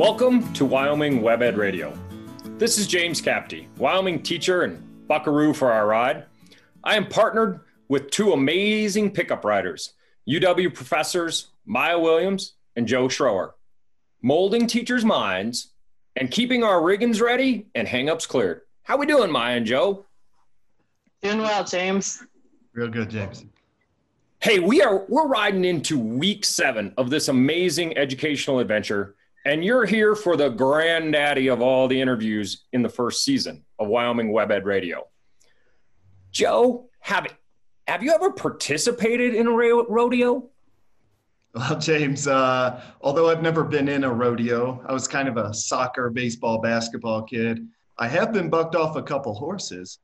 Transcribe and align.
Welcome 0.00 0.50
to 0.54 0.64
Wyoming 0.64 1.20
WebEd 1.20 1.58
Radio. 1.58 1.92
This 2.56 2.78
is 2.78 2.86
James 2.86 3.20
Capty, 3.20 3.68
Wyoming 3.76 4.22
teacher 4.22 4.62
and 4.62 4.82
buckaroo 5.06 5.52
for 5.52 5.70
our 5.70 5.86
ride. 5.86 6.24
I 6.82 6.96
am 6.96 7.06
partnered 7.06 7.60
with 7.88 8.10
two 8.10 8.32
amazing 8.32 9.10
pickup 9.10 9.44
riders, 9.44 9.92
UW 10.26 10.72
professors 10.72 11.48
Maya 11.66 11.98
Williams 11.98 12.54
and 12.76 12.88
Joe 12.88 13.08
Schroer, 13.08 13.50
molding 14.22 14.66
teachers' 14.66 15.04
minds 15.04 15.74
and 16.16 16.30
keeping 16.30 16.64
our 16.64 16.80
riggins 16.80 17.20
ready 17.20 17.66
and 17.74 17.86
hangups 17.86 18.26
cleared. 18.26 18.62
How 18.84 18.96
we 18.96 19.04
doing, 19.04 19.30
Maya 19.30 19.58
and 19.58 19.66
Joe? 19.66 20.06
Doing 21.20 21.42
well, 21.42 21.62
James. 21.62 22.22
Real 22.72 22.88
good, 22.88 23.10
James. 23.10 23.44
Hey, 24.38 24.60
we 24.60 24.80
are 24.80 25.04
we're 25.10 25.28
riding 25.28 25.66
into 25.66 25.98
week 25.98 26.46
seven 26.46 26.94
of 26.96 27.10
this 27.10 27.28
amazing 27.28 27.98
educational 27.98 28.60
adventure, 28.60 29.14
and 29.44 29.64
you're 29.64 29.86
here 29.86 30.14
for 30.14 30.36
the 30.36 30.48
granddaddy 30.48 31.48
of 31.48 31.60
all 31.60 31.88
the 31.88 32.00
interviews 32.00 32.64
in 32.72 32.82
the 32.82 32.88
first 32.88 33.24
season 33.24 33.64
of 33.78 33.88
Wyoming 33.88 34.32
WebEd 34.32 34.64
Radio. 34.64 35.08
Joe, 36.32 36.88
have 37.00 37.26
have 37.86 38.02
you 38.02 38.12
ever 38.12 38.32
participated 38.32 39.34
in 39.34 39.46
a 39.46 39.50
rodeo? 39.50 40.48
Well, 41.52 41.78
James, 41.80 42.28
uh, 42.28 42.80
although 43.00 43.28
I've 43.28 43.42
never 43.42 43.64
been 43.64 43.88
in 43.88 44.04
a 44.04 44.12
rodeo, 44.12 44.84
I 44.86 44.92
was 44.92 45.08
kind 45.08 45.26
of 45.28 45.36
a 45.36 45.52
soccer, 45.52 46.08
baseball, 46.08 46.60
basketball 46.60 47.22
kid. 47.22 47.66
I 47.98 48.06
have 48.06 48.32
been 48.32 48.48
bucked 48.48 48.76
off 48.76 48.94
a 48.94 49.02
couple 49.02 49.34
horses. 49.34 49.98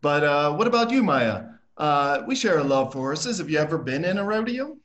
But 0.00 0.24
uh, 0.24 0.54
what 0.54 0.66
about 0.66 0.90
you, 0.90 1.02
Maya? 1.02 1.44
Uh, 1.76 2.22
we 2.26 2.34
share 2.34 2.58
a 2.58 2.64
love 2.64 2.92
for 2.92 2.98
horses. 2.98 3.38
Have 3.38 3.50
you 3.50 3.58
ever 3.58 3.76
been 3.76 4.04
in 4.04 4.16
a 4.16 4.24
rodeo? 4.24 4.76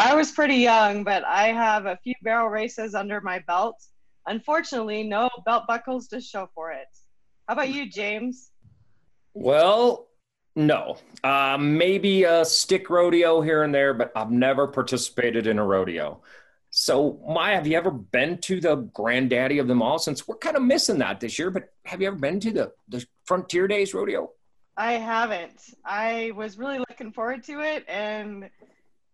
I 0.00 0.14
was 0.14 0.30
pretty 0.30 0.54
young, 0.54 1.04
but 1.04 1.26
I 1.26 1.48
have 1.48 1.84
a 1.84 1.98
few 2.02 2.14
barrel 2.22 2.48
races 2.48 2.94
under 2.94 3.20
my 3.20 3.40
belt. 3.40 3.76
Unfortunately, 4.26 5.02
no 5.02 5.28
belt 5.44 5.64
buckles 5.68 6.08
to 6.08 6.22
show 6.22 6.48
for 6.54 6.72
it. 6.72 6.88
How 7.46 7.52
about 7.52 7.68
you, 7.68 7.90
James? 7.90 8.50
Well, 9.34 10.08
no. 10.56 10.96
Uh, 11.22 11.58
maybe 11.60 12.24
a 12.24 12.46
stick 12.46 12.88
rodeo 12.88 13.42
here 13.42 13.62
and 13.62 13.74
there, 13.74 13.92
but 13.92 14.10
I've 14.16 14.30
never 14.30 14.66
participated 14.66 15.46
in 15.46 15.58
a 15.58 15.64
rodeo. 15.66 16.22
So, 16.70 17.20
Maya, 17.28 17.56
have 17.56 17.66
you 17.66 17.76
ever 17.76 17.90
been 17.90 18.38
to 18.38 18.58
the 18.58 18.76
granddaddy 18.76 19.58
of 19.58 19.68
them 19.68 19.82
all? 19.82 19.98
Since 19.98 20.26
we're 20.26 20.38
kind 20.38 20.56
of 20.56 20.62
missing 20.62 20.96
that 21.00 21.20
this 21.20 21.38
year, 21.38 21.50
but 21.50 21.74
have 21.84 22.00
you 22.00 22.06
ever 22.06 22.16
been 22.16 22.40
to 22.40 22.50
the, 22.50 22.72
the 22.88 23.04
Frontier 23.26 23.68
Days 23.68 23.92
rodeo? 23.92 24.30
I 24.78 24.92
haven't. 24.92 25.74
I 25.84 26.32
was 26.34 26.56
really 26.56 26.78
looking 26.78 27.12
forward 27.12 27.44
to 27.44 27.60
it 27.60 27.84
and 27.86 28.48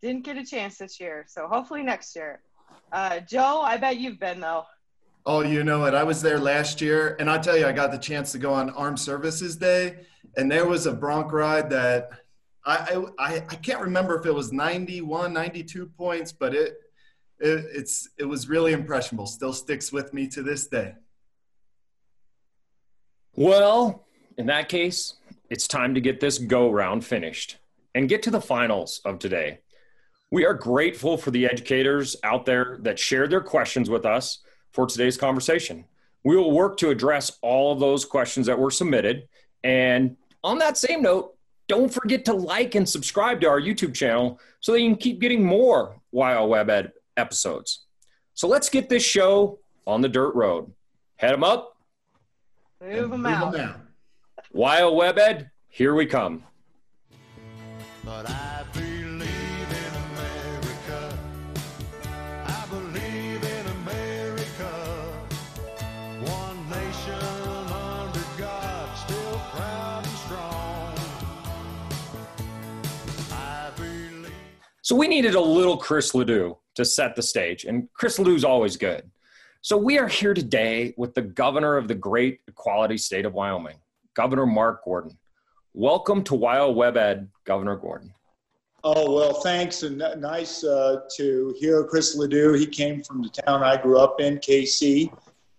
didn't 0.02 0.25
get 0.25 0.36
a 0.36 0.44
chance 0.44 0.78
this 0.78 1.00
year. 1.00 1.25
So, 1.28 1.48
hopefully 1.48 1.83
next 1.83 2.14
year. 2.16 2.41
Uh, 2.92 3.20
Joe, 3.20 3.62
I 3.62 3.77
bet 3.77 3.98
you've 3.98 4.20
been 4.20 4.41
though. 4.41 4.64
Oh, 5.25 5.42
you 5.42 5.64
know 5.64 5.86
it. 5.86 5.94
I 5.94 6.05
was 6.05 6.22
there 6.22 6.39
last 6.39 6.80
year, 6.80 7.16
and 7.19 7.28
I 7.28 7.39
tell 7.39 7.56
you, 7.56 7.66
I 7.66 7.72
got 7.72 7.91
the 7.91 7.98
chance 7.98 8.30
to 8.33 8.39
go 8.39 8.55
on 8.55 8.70
Armed 8.70 9.00
Services 9.00 9.56
Day, 9.56 9.97
and 10.36 10.50
there 10.50 10.67
was 10.67 10.86
a 10.86 10.92
bronc 10.92 11.33
ride 11.33 11.69
that 11.70 12.11
I, 12.64 13.05
I, 13.19 13.34
I 13.48 13.55
can't 13.56 13.80
remember 13.80 14.19
if 14.19 14.27
it 14.27 14.33
was 14.33 14.52
91, 14.52 15.33
92 15.33 15.86
points, 15.97 16.33
but 16.33 16.55
it 16.55 16.78
it, 17.39 17.64
it's 17.72 18.08
it 18.19 18.24
was 18.24 18.48
really 18.48 18.72
impressionable. 18.72 19.27
Still 19.27 19.52
sticks 19.52 19.92
with 19.92 20.12
me 20.12 20.27
to 20.28 20.42
this 20.42 20.67
day. 20.67 20.94
Well, 23.34 24.06
in 24.39 24.47
that 24.47 24.69
case, 24.69 25.14
it's 25.50 25.69
time 25.69 25.94
to 25.94 26.00
get 26.00 26.20
this 26.20 26.39
go 26.39 26.70
round 26.70 27.05
finished 27.05 27.58
and 27.94 28.08
get 28.08 28.22
to 28.24 28.30
the 28.30 28.41
finals 28.41 29.00
of 29.05 29.19
today. 29.19 29.61
We 30.31 30.45
are 30.45 30.55
grateful 30.55 31.17
for 31.17 31.31
the 31.31 31.47
educators 31.47 32.17
out 32.25 32.47
there 32.47 32.79
that 32.81 32.98
shared 32.98 33.31
their 33.31 33.41
questions 33.41 33.89
with 33.89 34.05
us 34.05 34.39
for 34.73 34.87
today's 34.87 35.17
conversation. 35.17 35.85
We 36.25 36.37
will 36.37 36.51
work 36.51 36.77
to 36.79 36.91
address 36.91 37.39
all 37.42 37.73
of 37.73 37.79
those 37.79 38.05
questions 38.05 38.47
that 38.47 38.59
were 38.59 38.70
submitted. 38.70 39.29
And 39.63 40.17
on 40.42 40.59
that 40.59 40.77
same 40.77 41.03
note, 41.03 41.36
don't 41.69 41.92
forget 41.92 42.25
to 42.25 42.33
like 42.33 42.75
and 42.75 42.89
subscribe 42.89 43.41
to 43.41 43.48
our 43.48 43.61
YouTube 43.61 43.95
channel 43.95 44.41
so 44.61 44.73
that 44.73 44.81
you 44.81 44.89
can 44.89 44.97
keep 44.97 45.20
getting 45.20 45.45
more 45.45 46.01
Wild 46.11 46.51
Web 46.51 46.70
Ed 46.70 46.92
episodes. 47.17 47.86
So 48.35 48.48
let's 48.48 48.69
get 48.69 48.89
this 48.89 49.05
show 49.05 49.61
on 49.86 50.01
the 50.01 50.09
dirt 50.09 50.35
road. 50.35 50.73
Head 51.17 51.33
them 51.33 51.45
up. 51.45 51.77
Move 52.81 53.11
them 53.11 53.27
out. 53.27 53.53
Move 53.53 53.61
out. 53.61 53.81
WYO 54.55 54.92
WebEd, 54.95 55.51
here 55.69 55.95
we 55.95 56.07
come. 56.07 56.45
So 74.86 74.95
we 74.95 75.08
needed 75.08 75.35
a 75.35 75.41
little 75.41 75.77
Chris 75.77 76.14
Ledoux 76.14 76.57
to 76.77 76.85
set 76.85 77.17
the 77.17 77.23
stage, 77.23 77.64
and 77.64 77.89
Chris 77.92 78.20
Ledoux's 78.20 78.45
always 78.45 78.77
good. 78.77 79.02
So 79.61 79.77
we 79.77 79.98
are 79.98 80.07
here 80.07 80.33
today 80.33 80.95
with 80.97 81.13
the 81.13 81.23
governor 81.23 81.77
of 81.77 81.89
the 81.89 81.95
great 81.97 82.39
equality 82.47 82.97
state 82.97 83.27
of 83.27 83.35
Wyoming, 83.35 83.79
Governor 84.14 84.47
Mark 84.47 84.85
Gordon. 84.85 85.19
Welcome 85.74 86.23
to 86.23 86.35
WYO 86.35 86.73
WebEd, 86.73 87.27
Governor 87.42 87.74
Gordon. 87.74 88.14
Oh, 88.85 89.13
well, 89.13 89.41
thanks. 89.41 89.83
And 89.83 89.98
nice 90.19 90.63
uh, 90.63 91.01
to 91.17 91.53
hear 91.58 91.83
Chris 91.83 92.14
Ledoux. 92.14 92.53
He 92.53 92.64
came 92.64 93.03
from 93.03 93.23
the 93.23 93.29
town 93.29 93.64
I 93.64 93.83
grew 93.83 93.98
up 93.98 94.20
in, 94.20 94.39
Kaycee. 94.39 95.13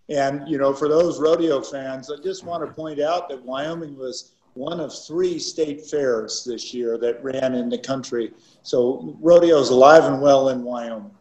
And, 0.07 0.47
you 0.47 0.57
know, 0.57 0.73
for 0.73 0.87
those 0.87 1.19
rodeo 1.19 1.61
fans, 1.61 2.09
I 2.09 2.15
just 2.23 2.45
want 2.45 2.65
to 2.65 2.73
point 2.73 3.01
out 3.01 3.27
that 3.27 3.43
Wyoming 3.43 3.97
was 3.97 4.35
one 4.57 4.79
of 4.79 4.93
three 5.05 5.37
state 5.37 5.85
fairs 5.85 6.43
this 6.43 6.73
year 6.73 6.97
that 6.97 7.23
ran 7.23 7.53
in 7.53 7.69
the 7.69 7.77
country. 7.77 8.33
So 8.63 9.15
rodeo 9.21 9.59
is 9.59 9.69
alive 9.69 10.05
and 10.05 10.21
well 10.21 10.49
in 10.49 10.63
Wyoming. 10.63 11.11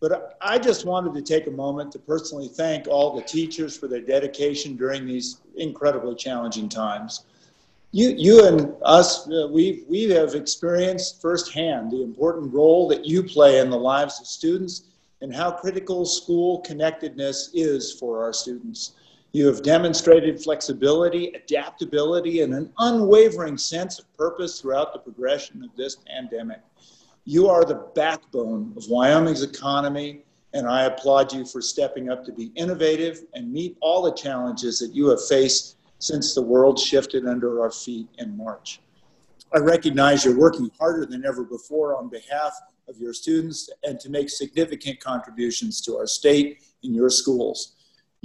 But 0.00 0.36
I 0.40 0.58
just 0.58 0.84
wanted 0.84 1.14
to 1.14 1.22
take 1.22 1.46
a 1.46 1.50
moment 1.50 1.90
to 1.92 1.98
personally 1.98 2.48
thank 2.48 2.86
all 2.86 3.16
the 3.16 3.22
teachers 3.22 3.76
for 3.76 3.88
their 3.88 4.00
dedication 4.00 4.76
during 4.76 5.06
these 5.06 5.40
incredibly 5.56 6.14
challenging 6.14 6.68
times. 6.68 7.24
You, 7.92 8.10
you 8.10 8.46
and 8.46 8.74
us, 8.82 9.26
uh, 9.30 9.48
we 9.50 9.84
we 9.88 10.04
have 10.10 10.34
experienced 10.34 11.22
firsthand 11.22 11.92
the 11.92 12.02
important 12.02 12.52
role 12.52 12.88
that 12.88 13.06
you 13.06 13.22
play 13.22 13.58
in 13.58 13.70
the 13.70 13.78
lives 13.78 14.20
of 14.20 14.26
students 14.26 14.82
and 15.22 15.34
how 15.34 15.50
critical 15.50 16.04
school 16.04 16.60
connectedness 16.60 17.50
is 17.54 17.92
for 17.92 18.22
our 18.22 18.34
students. 18.34 18.92
You 19.36 19.46
have 19.48 19.62
demonstrated 19.62 20.42
flexibility, 20.42 21.26
adaptability, 21.34 22.40
and 22.40 22.54
an 22.54 22.72
unwavering 22.78 23.58
sense 23.58 23.98
of 23.98 24.10
purpose 24.16 24.58
throughout 24.58 24.94
the 24.94 24.98
progression 24.98 25.62
of 25.62 25.76
this 25.76 25.96
pandemic. 26.06 26.62
You 27.26 27.46
are 27.50 27.62
the 27.62 27.86
backbone 27.94 28.72
of 28.78 28.88
Wyoming's 28.88 29.42
economy, 29.42 30.22
and 30.54 30.66
I 30.66 30.84
applaud 30.84 31.34
you 31.34 31.44
for 31.44 31.60
stepping 31.60 32.08
up 32.08 32.24
to 32.24 32.32
be 32.32 32.50
innovative 32.54 33.24
and 33.34 33.52
meet 33.52 33.76
all 33.82 34.00
the 34.00 34.14
challenges 34.14 34.78
that 34.78 34.94
you 34.94 35.10
have 35.10 35.22
faced 35.26 35.76
since 35.98 36.34
the 36.34 36.40
world 36.40 36.78
shifted 36.78 37.26
under 37.26 37.60
our 37.60 37.70
feet 37.70 38.08
in 38.16 38.34
March. 38.38 38.80
I 39.54 39.58
recognize 39.58 40.24
you're 40.24 40.38
working 40.38 40.70
harder 40.78 41.04
than 41.04 41.26
ever 41.26 41.44
before 41.44 41.94
on 41.94 42.08
behalf 42.08 42.54
of 42.88 42.96
your 42.96 43.12
students 43.12 43.68
and 43.82 44.00
to 44.00 44.08
make 44.08 44.30
significant 44.30 44.98
contributions 44.98 45.82
to 45.82 45.98
our 45.98 46.06
state 46.06 46.62
and 46.82 46.94
your 46.94 47.10
schools. 47.10 47.75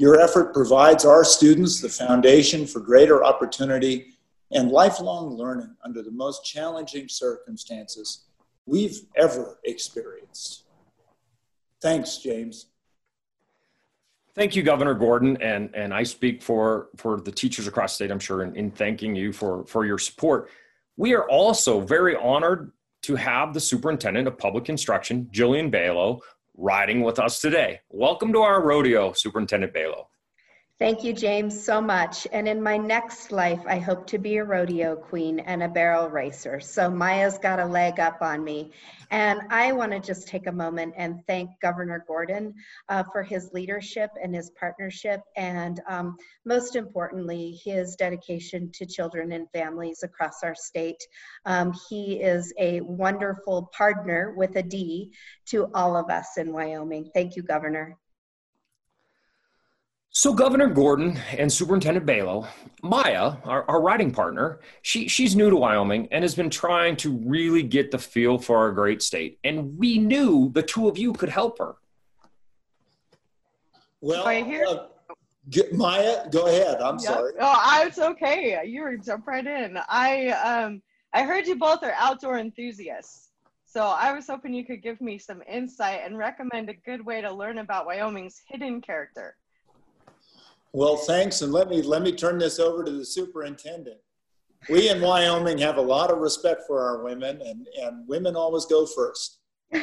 Your 0.02 0.20
effort 0.20 0.52
provides 0.52 1.06
our 1.06 1.24
students 1.24 1.80
the 1.80 1.88
foundation 1.88 2.66
for 2.66 2.80
greater 2.80 3.24
opportunity 3.24 4.18
and 4.50 4.72
lifelong 4.72 5.38
learning 5.38 5.76
under 5.86 6.02
the 6.02 6.10
most 6.10 6.44
challenging 6.44 7.08
circumstances 7.08 8.26
we've 8.66 9.02
ever 9.16 9.60
experienced. 9.64 10.64
Thanks, 11.84 12.18
James. 12.18 12.66
Thank 14.34 14.56
you, 14.56 14.64
Governor 14.64 14.96
Gordon, 14.96 15.40
and 15.40 15.70
and 15.76 15.94
I 15.94 16.02
speak 16.02 16.42
for 16.42 16.88
for 16.98 17.22
the 17.22 17.32
teachers 17.32 17.68
across 17.68 17.92
the 17.92 17.96
state. 17.98 18.12
I'm 18.12 18.20
sure 18.20 18.42
in, 18.42 18.56
in 18.56 18.72
thanking 18.72 19.16
you 19.16 19.32
for 19.32 19.64
for 19.68 19.86
your 19.86 20.00
support. 20.00 20.50
We 20.98 21.14
are 21.14 21.30
also 21.30 21.80
very 21.80 22.16
honored 22.16 22.72
to 23.04 23.16
have 23.18 23.54
the 23.54 23.60
Superintendent 23.60 24.28
of 24.28 24.36
Public 24.40 24.68
Instruction, 24.68 25.30
Jillian 25.32 25.70
Balow, 25.70 26.22
riding 26.62 27.02
with 27.02 27.18
us 27.18 27.42
today. 27.42 27.80
Welcome 27.90 28.32
to 28.34 28.42
our 28.42 28.64
rodeo, 28.64 29.14
Superintendent 29.14 29.74
Balow. 29.74 30.10
Thank 30.82 31.04
you, 31.04 31.14
James, 31.14 31.64
so 31.64 31.80
much. 31.80 32.26
And 32.32 32.48
in 32.48 32.60
my 32.60 32.76
next 32.76 33.32
life, 33.32 33.62
I 33.68 33.78
hope 33.78 34.08
to 34.08 34.18
be 34.18 34.38
a 34.38 34.44
rodeo 34.44 34.96
queen 34.96 35.40
and 35.42 35.62
a 35.62 35.68
barrel 35.68 36.10
racer. 36.10 36.60
So 36.60 36.90
Maya's 36.90 37.38
got 37.38 37.60
a 37.60 37.66
leg 37.68 38.00
up 38.00 38.24
on 38.24 38.44
me. 38.44 38.72
And 39.12 39.42
I 39.52 39.74
want 39.74 39.92
to 39.92 40.00
just 40.00 40.28
take 40.28 40.48
a 40.48 40.52
moment 40.52 40.96
and 40.98 41.20
thank 41.28 41.52
Governor 41.62 42.04
Gordon 42.08 42.56
uh, 42.90 43.04
for 43.12 43.22
his 43.22 43.52
leadership 43.54 44.10
and 44.24 44.34
his 44.34 44.50
partnership, 44.60 45.22
and 45.38 45.80
um, 45.88 46.18
most 46.46 46.76
importantly, 46.76 47.62
his 47.64 47.96
dedication 47.96 48.72
to 48.72 48.88
children 48.88 49.34
and 49.34 49.48
families 49.54 50.02
across 50.02 50.42
our 50.42 50.56
state. 50.56 51.06
Um, 51.46 51.76
he 51.92 52.14
is 52.24 52.52
a 52.58 52.82
wonderful 52.82 53.70
partner 53.78 54.34
with 54.36 54.56
a 54.56 54.64
D 54.64 55.12
to 55.50 55.68
all 55.76 55.96
of 55.96 56.10
us 56.10 56.40
in 56.40 56.52
Wyoming. 56.52 57.12
Thank 57.14 57.36
you, 57.36 57.44
Governor. 57.44 58.00
So 60.14 60.34
Governor 60.34 60.68
Gordon 60.68 61.18
and 61.38 61.52
Superintendent 61.52 62.06
Balow, 62.06 62.46
Maya, 62.84 63.36
our, 63.46 63.64
our 63.70 63.82
writing 63.82 64.12
partner, 64.12 64.60
she 64.82 65.08
she's 65.08 65.38
new 65.38 65.50
to 65.50 65.56
Wyoming 65.56 66.10
and 66.12 66.22
has 66.24 66.36
been 66.36 66.50
trying 66.50 66.98
to 66.98 67.14
really 67.26 67.64
get 67.64 67.92
the 67.92 67.98
feel 67.98 68.38
for 68.38 68.58
our 68.58 68.74
great 68.74 69.02
state. 69.02 69.40
And 69.46 69.78
we 69.78 69.98
knew 70.00 70.52
the 70.54 70.64
two 70.64 70.90
of 70.90 70.98
you 70.98 71.14
could 71.14 71.30
help 71.30 71.60
her. 71.60 71.76
Well, 74.02 74.26
Right 74.26 74.46
here? 74.46 74.66
uh, 74.68 74.88
get- 75.50 75.74
Maya, 75.74 76.28
go 76.30 76.46
ahead. 76.48 76.82
I'm 76.82 76.96
Yep. 76.96 77.02
sorry. 77.04 77.32
Oh, 77.40 77.46
I, 77.66 77.86
it's 77.88 78.00
okay. 78.00 78.62
You 78.66 78.82
were 78.82 78.98
jump 78.98 79.26
right 79.28 79.48
in. 79.48 79.80
I 79.88 80.28
um 80.32 80.82
I 81.14 81.24
heard 81.24 81.48
you 81.48 81.56
both 81.56 81.84
are 81.84 81.94
outdoor 81.98 82.38
enthusiasts. 82.38 83.30
So 83.66 83.86
I 83.86 84.12
was 84.12 84.28
hoping 84.28 84.54
you 84.54 84.66
could 84.66 84.84
give 84.84 85.00
me 85.00 85.18
some 85.18 85.42
insight 85.48 86.02
and 86.04 86.18
recommend 86.18 86.70
a 86.70 86.74
good 86.74 87.06
way 87.06 87.22
to 87.22 87.32
learn 87.34 87.60
about 87.60 87.86
Wyoming's 87.86 88.42
hidden 88.50 88.82
character. 88.82 89.38
Well, 90.74 90.96
thanks, 90.96 91.42
and 91.42 91.52
let 91.52 91.70
me 91.70 91.82
let 91.82 92.02
me 92.02 92.14
turn 92.14 92.38
this 92.38 92.60
over 92.60 92.84
to 92.84 92.92
the 92.92 93.06
superintendent. 93.06 93.98
We 94.70 94.90
in 94.90 95.02
Wyoming 95.02 95.58
have 95.58 95.78
a 95.78 95.82
lot 95.82 96.12
of 96.12 96.20
respect 96.20 96.64
for 96.66 96.82
our 96.82 97.04
women, 97.04 97.42
and 97.42 97.68
and 97.82 98.08
women 98.08 98.36
always 98.36 98.66
go 98.66 98.86
first. 98.86 99.40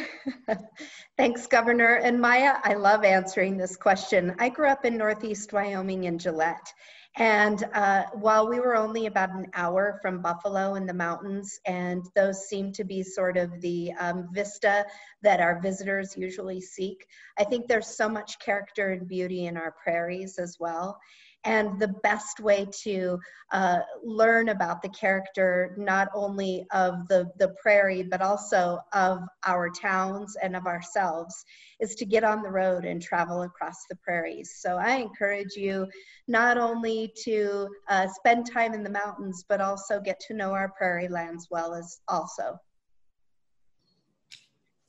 Thanks, 1.17 1.47
Governor. 1.47 1.97
And 1.97 2.21
Maya, 2.21 2.57
I 2.63 2.75
love 2.75 3.05
answering 3.05 3.57
this 3.57 3.77
question. 3.77 4.35
I 4.39 4.49
grew 4.49 4.69
up 4.69 4.85
in 4.85 4.97
Northeast 4.97 5.53
Wyoming 5.53 6.05
in 6.05 6.19
Gillette. 6.19 6.73
And 7.19 7.65
uh, 7.75 8.05
while 8.13 8.49
we 8.49 8.61
were 8.61 8.77
only 8.77 9.07
about 9.07 9.31
an 9.31 9.49
hour 9.55 9.99
from 10.01 10.23
Buffalo 10.23 10.77
in 10.77 10.87
the 10.87 10.95
mountains, 10.95 11.59
and 11.67 12.07
those 12.15 12.49
seem 12.49 12.73
to 12.75 12.85
be 12.85 13.03
sort 13.03 13.37
of 13.37 13.61
the 13.61 13.93
um, 13.99 14.29
vista 14.33 14.87
that 15.23 15.41
our 15.41 15.61
visitors 15.61 16.17
usually 16.17 16.61
seek, 16.61 17.09
I 17.37 17.43
think 17.43 17.67
there's 17.67 17.89
so 17.89 18.09
much 18.09 18.39
character 18.39 18.91
and 18.91 19.09
beauty 19.09 19.47
in 19.47 19.57
our 19.57 19.75
prairies 19.83 20.39
as 20.39 20.59
well. 20.61 21.01
And 21.45 21.79
the 21.79 21.95
best 22.03 22.41
way 22.41 22.67
to 22.83 23.19
uh, 23.53 23.81
learn 24.03 24.49
about 24.49 24.83
the 24.83 24.89
character, 24.91 25.75
not 25.79 26.09
only 26.15 26.67
of 26.73 27.07
the, 27.09 27.31
the 27.39 27.55
prairie, 27.63 28.03
but 28.03 28.21
also 28.21 28.81
of 28.93 29.21
our 29.47 29.71
towns 29.71 30.37
and 30.43 30.57
of 30.57 30.67
ourselves, 30.67 31.45
is 31.81 31.95
to 31.95 32.05
get 32.05 32.25
on 32.25 32.43
the 32.43 32.51
road 32.51 32.85
and 32.85 33.01
travel 33.01 33.43
across 33.43 33.87
the 33.89 33.97
prairies. 33.97 34.57
So 34.61 34.77
I 34.77 34.97
encourage 34.97 35.55
you 35.55 35.87
not 36.27 36.59
only 36.59 37.13
to 37.25 37.69
uh, 37.89 38.09
spend 38.09 38.51
time 38.51 38.75
in 38.75 38.83
the 38.83 38.91
mountains, 38.91 39.45
but 39.49 39.61
also 39.61 40.01
get 40.01 40.21
to 40.27 40.35
know 40.35 40.53
our 40.53 40.73
prairie 40.77 41.09
lands 41.09 41.49
well 41.51 41.73
as 41.75 42.01
also. 42.09 42.59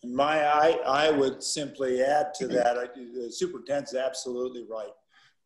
my, 0.03 0.45
I, 0.45 0.69
I 0.85 1.11
would 1.11 1.43
simply 1.43 2.01
add 2.01 2.33
to 2.35 2.47
that, 2.49 2.77
I, 2.77 2.85
the 2.85 3.31
superintendent's 3.31 3.95
absolutely 3.95 4.65
right. 4.69 4.91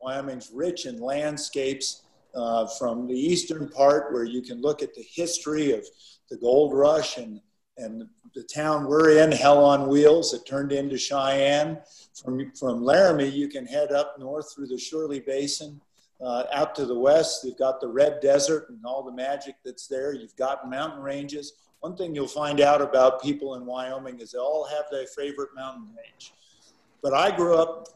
Wyoming's 0.03 0.51
rich 0.53 0.85
in 0.85 0.99
landscapes 0.99 2.03
uh, 2.35 2.67
from 2.67 3.07
the 3.07 3.17
eastern 3.17 3.69
part 3.69 4.11
where 4.11 4.23
you 4.23 4.41
can 4.41 4.61
look 4.61 4.81
at 4.81 4.93
the 4.93 5.03
history 5.03 5.71
of 5.71 5.85
the 6.29 6.37
gold 6.37 6.73
rush 6.73 7.17
and, 7.17 7.39
and 7.77 8.07
the 8.35 8.43
town 8.43 8.87
we're 8.87 9.23
in, 9.23 9.31
Hell 9.31 9.63
on 9.63 9.87
Wheels, 9.87 10.31
that 10.31 10.45
turned 10.47 10.71
into 10.71 10.97
Cheyenne. 10.97 11.79
From, 12.23 12.51
from 12.53 12.83
Laramie, 12.83 13.27
you 13.27 13.47
can 13.47 13.65
head 13.65 13.91
up 13.91 14.15
north 14.19 14.53
through 14.53 14.67
the 14.67 14.77
Shirley 14.77 15.19
Basin. 15.19 15.79
Uh, 16.21 16.45
out 16.53 16.73
to 16.75 16.85
the 16.85 16.97
west, 16.97 17.43
you've 17.43 17.57
got 17.57 17.81
the 17.81 17.87
Red 17.87 18.19
Desert 18.21 18.69
and 18.69 18.79
all 18.85 19.03
the 19.03 19.11
magic 19.11 19.55
that's 19.65 19.87
there. 19.87 20.13
You've 20.13 20.35
got 20.35 20.69
mountain 20.69 21.01
ranges. 21.01 21.53
One 21.81 21.97
thing 21.97 22.15
you'll 22.15 22.27
find 22.27 22.61
out 22.61 22.81
about 22.81 23.21
people 23.21 23.55
in 23.55 23.65
Wyoming 23.65 24.19
is 24.19 24.31
they 24.31 24.39
all 24.39 24.65
have 24.65 24.85
their 24.89 25.05
favorite 25.05 25.49
mountain 25.53 25.89
range. 25.97 26.33
But 27.01 27.13
I 27.13 27.35
grew 27.35 27.55
up 27.55 27.87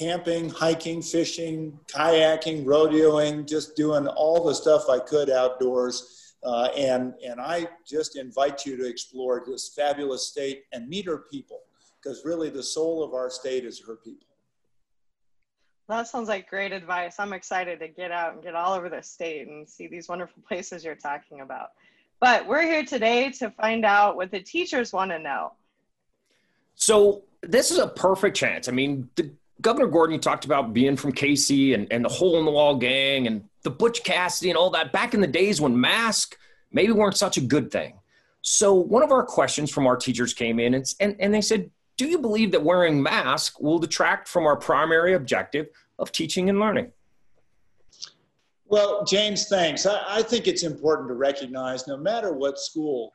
camping, 0.00 0.48
hiking, 0.48 1.02
fishing, 1.02 1.78
kayaking, 1.86 2.64
rodeoing, 2.64 3.46
just 3.46 3.76
doing 3.76 4.06
all 4.06 4.42
the 4.42 4.54
stuff 4.54 4.84
I 4.88 4.98
could 4.98 5.28
outdoors. 5.28 6.34
Uh, 6.42 6.68
and, 6.74 7.12
and 7.22 7.38
I 7.38 7.68
just 7.86 8.16
invite 8.16 8.64
you 8.64 8.78
to 8.78 8.88
explore 8.88 9.44
this 9.46 9.74
fabulous 9.76 10.26
state 10.26 10.64
and 10.72 10.88
meet 10.88 11.04
her 11.04 11.18
people 11.30 11.60
because 12.02 12.24
really 12.24 12.48
the 12.48 12.62
soul 12.62 13.04
of 13.04 13.12
our 13.12 13.28
state 13.28 13.66
is 13.66 13.82
her 13.86 13.96
people. 13.96 14.26
That 15.86 16.08
sounds 16.08 16.28
like 16.28 16.48
great 16.48 16.72
advice. 16.72 17.16
I'm 17.18 17.34
excited 17.34 17.78
to 17.80 17.88
get 17.88 18.10
out 18.10 18.32
and 18.32 18.42
get 18.42 18.54
all 18.54 18.72
over 18.72 18.88
the 18.88 19.02
state 19.02 19.48
and 19.48 19.68
see 19.68 19.86
these 19.86 20.08
wonderful 20.08 20.42
places 20.48 20.82
you're 20.82 20.94
talking 20.94 21.42
about. 21.42 21.72
But 22.20 22.46
we're 22.46 22.62
here 22.62 22.86
today 22.86 23.30
to 23.32 23.50
find 23.50 23.84
out 23.84 24.16
what 24.16 24.30
the 24.30 24.40
teachers 24.40 24.94
want 24.94 25.10
to 25.10 25.18
know. 25.18 25.52
So 26.74 27.24
this 27.42 27.70
is 27.70 27.76
a 27.76 27.88
perfect 27.88 28.34
chance. 28.34 28.66
I 28.66 28.72
mean, 28.72 29.10
the, 29.16 29.30
Governor 29.60 29.88
Gordon 29.88 30.14
you 30.14 30.20
talked 30.20 30.44
about 30.44 30.72
being 30.72 30.96
from 30.96 31.12
Kaycee 31.12 31.74
and, 31.74 31.86
and 31.92 32.04
the 32.04 32.08
hole 32.08 32.38
in 32.38 32.44
the 32.44 32.50
wall 32.50 32.76
gang 32.76 33.26
and 33.26 33.44
the 33.62 33.70
Butch 33.70 34.02
Cassidy 34.02 34.50
and 34.50 34.56
all 34.56 34.70
that 34.70 34.92
back 34.92 35.14
in 35.14 35.20
the 35.20 35.26
days 35.26 35.60
when 35.60 35.78
masks 35.78 36.36
maybe 36.72 36.92
weren't 36.92 37.16
such 37.16 37.36
a 37.36 37.40
good 37.40 37.70
thing. 37.70 37.94
So 38.42 38.74
one 38.74 39.02
of 39.02 39.12
our 39.12 39.24
questions 39.24 39.70
from 39.70 39.86
our 39.86 39.96
teachers 39.96 40.32
came 40.32 40.58
in 40.58 40.74
and, 40.74 40.94
and, 41.00 41.16
and 41.18 41.34
they 41.34 41.42
said, 41.42 41.70
do 41.96 42.06
you 42.06 42.18
believe 42.18 42.52
that 42.52 42.62
wearing 42.62 43.02
masks 43.02 43.60
will 43.60 43.78
detract 43.78 44.28
from 44.28 44.46
our 44.46 44.56
primary 44.56 45.12
objective 45.12 45.68
of 45.98 46.10
teaching 46.12 46.48
and 46.48 46.58
learning? 46.58 46.92
Well, 48.66 49.04
James, 49.04 49.48
thanks. 49.48 49.84
I, 49.84 50.02
I 50.08 50.22
think 50.22 50.46
it's 50.46 50.62
important 50.62 51.08
to 51.08 51.14
recognize 51.14 51.86
no 51.86 51.96
matter 51.96 52.32
what 52.32 52.58
school 52.58 53.12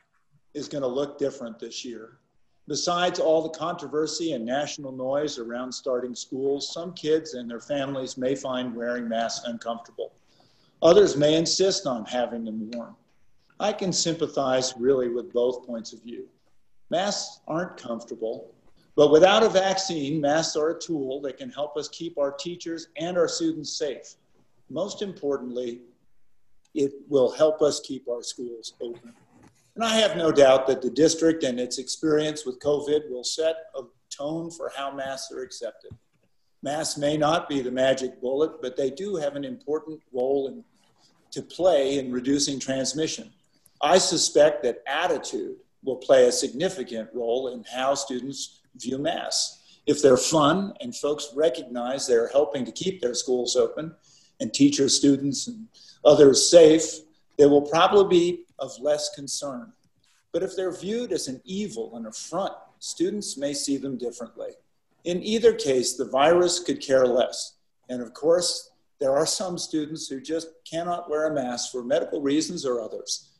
is 0.53 0.67
going 0.67 0.83
to 0.83 0.87
look 0.87 1.17
different 1.17 1.57
this 1.57 1.83
year, 1.83 2.19
besides 2.67 3.19
all 3.19 3.41
the 3.41 3.57
controversy 3.57 4.33
and 4.33 4.45
national 4.45 4.91
noise 4.91 5.37
around 5.37 5.71
starting 5.71 6.15
schools, 6.15 6.73
some 6.73 6.93
kids 6.93 7.33
and 7.33 7.49
their 7.49 7.59
families 7.59 8.17
may 8.17 8.35
find 8.35 8.75
wearing 8.75 9.07
masks 9.07 9.45
uncomfortable. 9.47 10.13
Others 10.81 11.17
may 11.17 11.35
insist 11.35 11.85
on 11.85 12.05
having 12.05 12.43
them 12.45 12.69
worn. 12.71 12.95
I 13.59 13.71
can 13.71 13.93
sympathize 13.93 14.73
really 14.77 15.09
with 15.09 15.31
both 15.31 15.65
points 15.65 15.93
of 15.93 16.03
view. 16.03 16.27
Masks 16.89 17.39
aren't 17.47 17.77
comfortable, 17.77 18.53
but 18.95 19.11
without 19.11 19.43
a 19.43 19.49
vaccine, 19.49 20.19
masks 20.19 20.55
are 20.55 20.71
a 20.71 20.79
tool 20.79 21.21
that 21.21 21.37
can 21.37 21.49
help 21.49 21.77
us 21.77 21.87
keep 21.89 22.17
our 22.17 22.31
teachers 22.31 22.89
and 22.97 23.17
our 23.17 23.27
students 23.27 23.77
safe. 23.77 24.15
Most 24.69 25.01
importantly, 25.01 25.81
it 26.73 26.91
will 27.07 27.31
help 27.31 27.61
us 27.61 27.79
keep 27.79 28.07
our 28.09 28.21
schools 28.21 28.73
open. 28.81 29.13
And 29.75 29.83
I 29.83 29.95
have 29.95 30.15
no 30.15 30.31
doubt 30.31 30.67
that 30.67 30.81
the 30.81 30.89
district 30.89 31.43
and 31.43 31.59
its 31.59 31.79
experience 31.79 32.45
with 32.45 32.59
COVID 32.59 33.09
will 33.09 33.25
set 33.25 33.55
a 33.75 33.81
tone 34.09 34.49
for 34.49 34.71
how 34.73 34.91
masks 34.91 35.33
are 35.33 35.41
accepted. 35.41 35.91
Masks 36.63 36.97
may 36.97 37.17
not 37.17 37.49
be 37.49 37.61
the 37.61 37.71
magic 37.71 38.21
bullet, 38.21 38.61
but 38.61 38.77
they 38.77 38.89
do 38.89 39.17
have 39.17 39.35
an 39.35 39.43
important 39.43 40.01
role 40.13 40.47
in, 40.47 40.63
to 41.31 41.41
play 41.41 41.99
in 41.99 42.11
reducing 42.11 42.59
transmission. 42.59 43.31
I 43.81 43.97
suspect 43.97 44.63
that 44.63 44.81
attitude 44.87 45.57
will 45.83 45.97
play 45.97 46.27
a 46.27 46.31
significant 46.31 47.09
role 47.13 47.49
in 47.49 47.63
how 47.71 47.95
students 47.95 48.61
view 48.77 48.97
masks. 48.97 49.79
If 49.85 50.01
they're 50.01 50.17
fun 50.17 50.73
and 50.79 50.95
folks 50.95 51.29
recognize 51.35 52.07
they're 52.07 52.29
helping 52.29 52.65
to 52.65 52.71
keep 52.71 53.01
their 53.01 53.13
schools 53.13 53.55
open 53.55 53.93
and 54.39 54.53
teachers, 54.53 54.95
students, 54.95 55.47
and 55.47 55.67
others 56.03 56.49
safe, 56.49 57.01
they 57.37 57.45
will 57.45 57.61
probably 57.61 58.07
be 58.07 58.44
of 58.59 58.71
less 58.79 59.13
concern. 59.15 59.73
But 60.31 60.43
if 60.43 60.55
they're 60.55 60.75
viewed 60.75 61.11
as 61.11 61.27
an 61.27 61.41
evil 61.45 61.95
and 61.95 62.07
affront, 62.07 62.53
students 62.79 63.37
may 63.37 63.53
see 63.53 63.77
them 63.77 63.97
differently. 63.97 64.49
In 65.03 65.23
either 65.23 65.53
case, 65.53 65.95
the 65.95 66.05
virus 66.05 66.59
could 66.59 66.81
care 66.81 67.05
less. 67.05 67.55
And 67.89 68.01
of 68.01 68.13
course, 68.13 68.71
there 68.99 69.15
are 69.15 69.25
some 69.25 69.57
students 69.57 70.07
who 70.07 70.19
just 70.19 70.47
cannot 70.69 71.09
wear 71.09 71.27
a 71.27 71.33
mask 71.33 71.71
for 71.71 71.83
medical 71.83 72.21
reasons 72.21 72.65
or 72.65 72.81
others. 72.81 73.31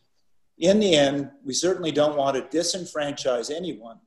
In 0.57 0.79
the 0.79 0.95
end, 0.95 1.31
we 1.43 1.53
certainly 1.53 1.91
don't 1.91 2.17
want 2.17 2.37
to 2.37 2.57
disenfranchise 2.57 3.53
anyone, 3.53 3.99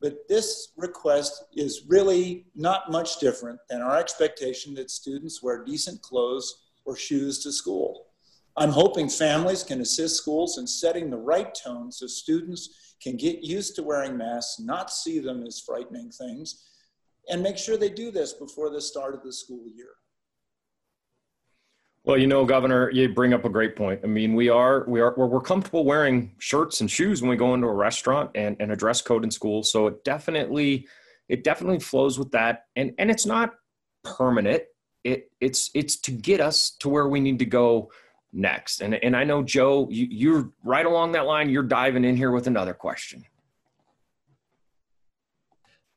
but 0.00 0.28
this 0.28 0.72
request 0.76 1.44
is 1.54 1.84
really 1.88 2.46
not 2.54 2.90
much 2.90 3.18
different 3.18 3.60
than 3.68 3.80
our 3.80 3.98
expectation 3.98 4.74
that 4.74 4.90
students 4.90 5.42
wear 5.42 5.64
decent 5.64 6.02
clothes 6.02 6.64
or 6.84 6.96
shoes 6.96 7.42
to 7.44 7.52
school. 7.52 8.06
I'm 8.60 8.70
hoping 8.70 9.08
families 9.08 9.62
can 9.62 9.80
assist 9.80 10.18
schools 10.18 10.58
in 10.58 10.66
setting 10.66 11.08
the 11.08 11.16
right 11.16 11.52
tone 11.54 11.90
so 11.90 12.06
students 12.06 12.94
can 13.02 13.16
get 13.16 13.42
used 13.42 13.74
to 13.76 13.82
wearing 13.82 14.18
masks, 14.18 14.60
not 14.60 14.90
see 14.90 15.18
them 15.18 15.46
as 15.46 15.58
frightening 15.58 16.10
things, 16.10 16.62
and 17.30 17.42
make 17.42 17.56
sure 17.56 17.78
they 17.78 17.88
do 17.88 18.10
this 18.10 18.34
before 18.34 18.68
the 18.68 18.80
start 18.80 19.14
of 19.14 19.22
the 19.22 19.32
school 19.32 19.64
year. 19.74 19.94
Well, 22.04 22.18
you 22.18 22.26
know, 22.26 22.44
Governor, 22.44 22.90
you 22.90 23.08
bring 23.14 23.32
up 23.32 23.46
a 23.46 23.48
great 23.48 23.76
point. 23.76 24.00
I 24.04 24.06
mean, 24.06 24.34
we 24.34 24.50
are 24.50 24.84
we 24.86 25.00
are 25.00 25.14
we're, 25.16 25.40
comfortable 25.40 25.86
wearing 25.86 26.34
shirts 26.38 26.82
and 26.82 26.90
shoes 26.90 27.22
when 27.22 27.30
we 27.30 27.36
go 27.36 27.54
into 27.54 27.66
a 27.66 27.74
restaurant 27.74 28.30
and, 28.34 28.56
and 28.60 28.72
a 28.72 28.76
dress 28.76 29.00
code 29.00 29.24
in 29.24 29.30
school. 29.30 29.62
So 29.62 29.86
it 29.86 30.04
definitely 30.04 30.86
it 31.30 31.44
definitely 31.44 31.80
flows 31.80 32.18
with 32.18 32.30
that. 32.32 32.66
And 32.76 32.92
and 32.98 33.10
it's 33.10 33.24
not 33.24 33.54
permanent. 34.04 34.64
It 35.02 35.30
it's 35.40 35.70
it's 35.74 35.96
to 36.00 36.10
get 36.10 36.42
us 36.42 36.70
to 36.80 36.90
where 36.90 37.08
we 37.08 37.20
need 37.20 37.38
to 37.38 37.46
go 37.46 37.90
next. 38.32 38.80
And 38.80 38.94
and 38.94 39.16
I 39.16 39.24
know 39.24 39.42
Joe, 39.42 39.88
you, 39.90 40.06
you're 40.10 40.52
right 40.64 40.86
along 40.86 41.12
that 41.12 41.26
line. 41.26 41.50
You're 41.50 41.62
diving 41.62 42.04
in 42.04 42.16
here 42.16 42.30
with 42.30 42.46
another 42.46 42.74
question. 42.74 43.24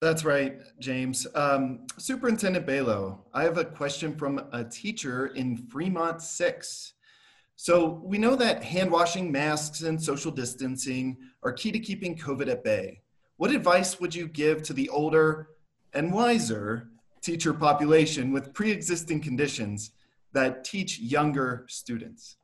That's 0.01 0.25
right, 0.25 0.59
James. 0.79 1.25
Um, 1.33 1.87
Superintendent 1.97 2.65
Balow, 2.65 3.23
I 3.33 3.43
have 3.43 3.57
a 3.57 3.63
question 3.63 4.17
from 4.17 4.45
a 4.51 4.61
teacher 4.61 5.27
in 5.27 5.55
Fremont 5.55 6.21
6. 6.21 6.93
So 7.55 8.01
we 8.03 8.17
know 8.17 8.35
that 8.35 8.65
hand 8.65 8.91
washing, 8.91 9.31
masks, 9.31 9.83
and 9.83 10.01
social 10.01 10.29
distancing 10.29 11.17
are 11.41 11.53
key 11.53 11.71
to 11.71 11.79
keeping 11.79 12.17
COVID 12.17 12.49
at 12.49 12.65
bay. 12.65 13.01
What 13.37 13.51
advice 13.51 14.01
would 14.01 14.13
you 14.13 14.27
give 14.27 14.61
to 14.63 14.73
the 14.73 14.89
older 14.89 15.47
and 15.93 16.11
wiser 16.11 16.89
teacher 17.21 17.53
population 17.53 18.33
with 18.33 18.53
pre 18.53 18.71
existing 18.71 19.21
conditions 19.21 19.91
that 20.33 20.63
teach 20.63 20.99
younger 20.99 21.65
students? 21.69 22.37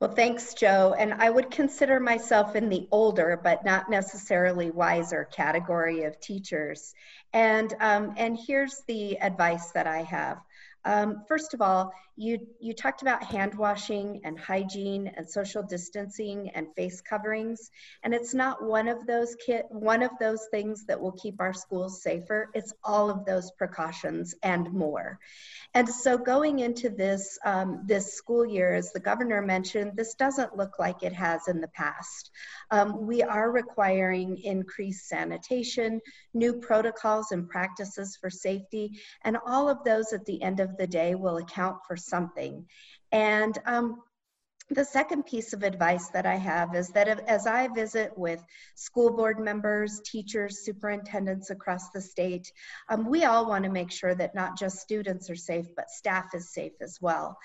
Well, 0.00 0.12
thanks, 0.12 0.54
Joe. 0.54 0.94
And 0.98 1.14
I 1.14 1.30
would 1.30 1.50
consider 1.50 1.98
myself 1.98 2.56
in 2.56 2.68
the 2.68 2.86
older, 2.90 3.40
but 3.42 3.64
not 3.64 3.88
necessarily 3.88 4.70
wiser 4.70 5.24
category 5.32 6.02
of 6.02 6.20
teachers. 6.20 6.92
And, 7.32 7.72
um, 7.80 8.14
and 8.16 8.38
here's 8.46 8.82
the 8.86 9.18
advice 9.20 9.70
that 9.70 9.86
I 9.86 10.02
have. 10.02 10.38
Um, 10.84 11.22
first 11.26 11.54
of 11.54 11.62
all, 11.62 11.92
you, 12.16 12.46
you 12.60 12.74
talked 12.74 13.02
about 13.02 13.24
hand 13.24 13.54
washing 13.54 14.20
and 14.24 14.38
hygiene 14.38 15.12
and 15.16 15.28
social 15.28 15.62
distancing 15.62 16.50
and 16.54 16.68
face 16.76 17.00
coverings. 17.00 17.70
And 18.04 18.14
it's 18.14 18.34
not 18.34 18.62
one 18.62 18.86
of 18.86 19.06
those 19.06 19.34
kit, 19.44 19.66
one 19.70 20.02
of 20.02 20.12
those 20.20 20.46
things 20.50 20.86
that 20.86 21.00
will 21.00 21.12
keep 21.12 21.40
our 21.40 21.52
schools 21.52 22.02
safer. 22.02 22.50
It's 22.54 22.72
all 22.84 23.10
of 23.10 23.24
those 23.24 23.50
precautions 23.52 24.34
and 24.42 24.72
more. 24.72 25.18
And 25.74 25.88
so 25.88 26.16
going 26.16 26.60
into 26.60 26.88
this, 26.88 27.36
um, 27.44 27.82
this 27.84 28.14
school 28.14 28.46
year, 28.46 28.74
as 28.74 28.92
the 28.92 29.00
governor 29.00 29.42
mentioned, 29.42 29.96
this 29.96 30.14
doesn't 30.14 30.56
look 30.56 30.78
like 30.78 31.02
it 31.02 31.12
has 31.12 31.48
in 31.48 31.60
the 31.60 31.68
past. 31.68 32.30
Um, 32.70 33.06
we 33.06 33.22
are 33.22 33.50
requiring 33.50 34.38
increased 34.38 35.08
sanitation, 35.08 36.00
new 36.32 36.54
protocols 36.54 37.32
and 37.32 37.48
practices 37.48 38.16
for 38.20 38.30
safety, 38.30 39.00
and 39.22 39.36
all 39.46 39.68
of 39.68 39.82
those 39.84 40.12
at 40.12 40.24
the 40.26 40.40
end 40.42 40.60
of 40.60 40.76
the 40.76 40.86
day 40.86 41.16
will 41.16 41.38
account 41.38 41.78
for 41.86 41.96
something. 42.04 42.66
And 43.12 43.58
um, 43.66 44.02
the 44.70 44.84
second 44.84 45.26
piece 45.26 45.52
of 45.52 45.62
advice 45.62 46.08
that 46.08 46.24
I 46.24 46.36
have 46.36 46.74
is 46.74 46.88
that 46.90 47.08
as 47.08 47.46
I 47.46 47.68
visit 47.68 48.16
with 48.16 48.42
school 48.74 49.14
board 49.14 49.38
members, 49.38 50.00
teachers, 50.04 50.64
superintendents 50.64 51.50
across 51.50 51.90
the 51.90 52.00
state, 52.00 52.50
um, 52.88 53.08
we 53.08 53.24
all 53.24 53.46
want 53.46 53.64
to 53.64 53.70
make 53.70 53.92
sure 53.92 54.14
that 54.14 54.34
not 54.34 54.58
just 54.58 54.80
students 54.80 55.28
are 55.28 55.36
safe, 55.36 55.66
but 55.76 55.90
staff 55.90 56.34
is 56.34 56.52
safe 56.52 56.72
as 56.80 56.98
well. 57.00 57.36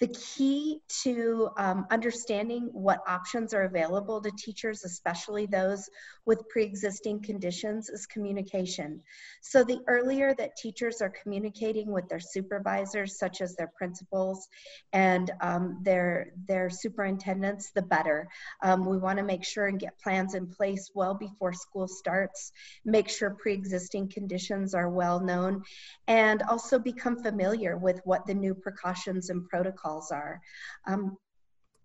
The 0.00 0.08
key 0.08 0.80
to 1.02 1.50
um, 1.58 1.86
understanding 1.90 2.70
what 2.72 3.00
options 3.06 3.52
are 3.52 3.64
available 3.64 4.22
to 4.22 4.30
teachers, 4.30 4.82
especially 4.82 5.44
those 5.44 5.90
with 6.24 6.48
pre-existing 6.48 7.20
conditions, 7.20 7.90
is 7.90 8.06
communication. 8.06 9.02
So 9.42 9.62
the 9.62 9.80
earlier 9.88 10.32
that 10.36 10.56
teachers 10.56 11.02
are 11.02 11.12
communicating 11.22 11.92
with 11.92 12.08
their 12.08 12.18
supervisors, 12.18 13.18
such 13.18 13.42
as 13.42 13.56
their 13.56 13.70
principals 13.76 14.48
and 14.94 15.30
um, 15.42 15.80
their, 15.82 16.32
their 16.48 16.70
superintendents, 16.70 17.70
the 17.74 17.82
better. 17.82 18.26
Um, 18.62 18.86
we 18.86 18.96
wanna 18.96 19.22
make 19.22 19.44
sure 19.44 19.66
and 19.66 19.78
get 19.78 19.98
plans 19.98 20.34
in 20.34 20.46
place 20.46 20.90
well 20.94 21.12
before 21.12 21.52
school 21.52 21.86
starts, 21.86 22.52
make 22.86 23.10
sure 23.10 23.36
pre-existing 23.38 24.08
conditions 24.08 24.72
are 24.72 24.88
well 24.88 25.20
known, 25.20 25.62
and 26.08 26.42
also 26.44 26.78
become 26.78 27.22
familiar 27.22 27.76
with 27.76 28.00
what 28.04 28.26
the 28.26 28.32
new 28.32 28.54
precautions 28.54 29.28
and 29.28 29.46
protocols 29.46 29.89
are. 30.12 30.40
Um, 30.86 31.16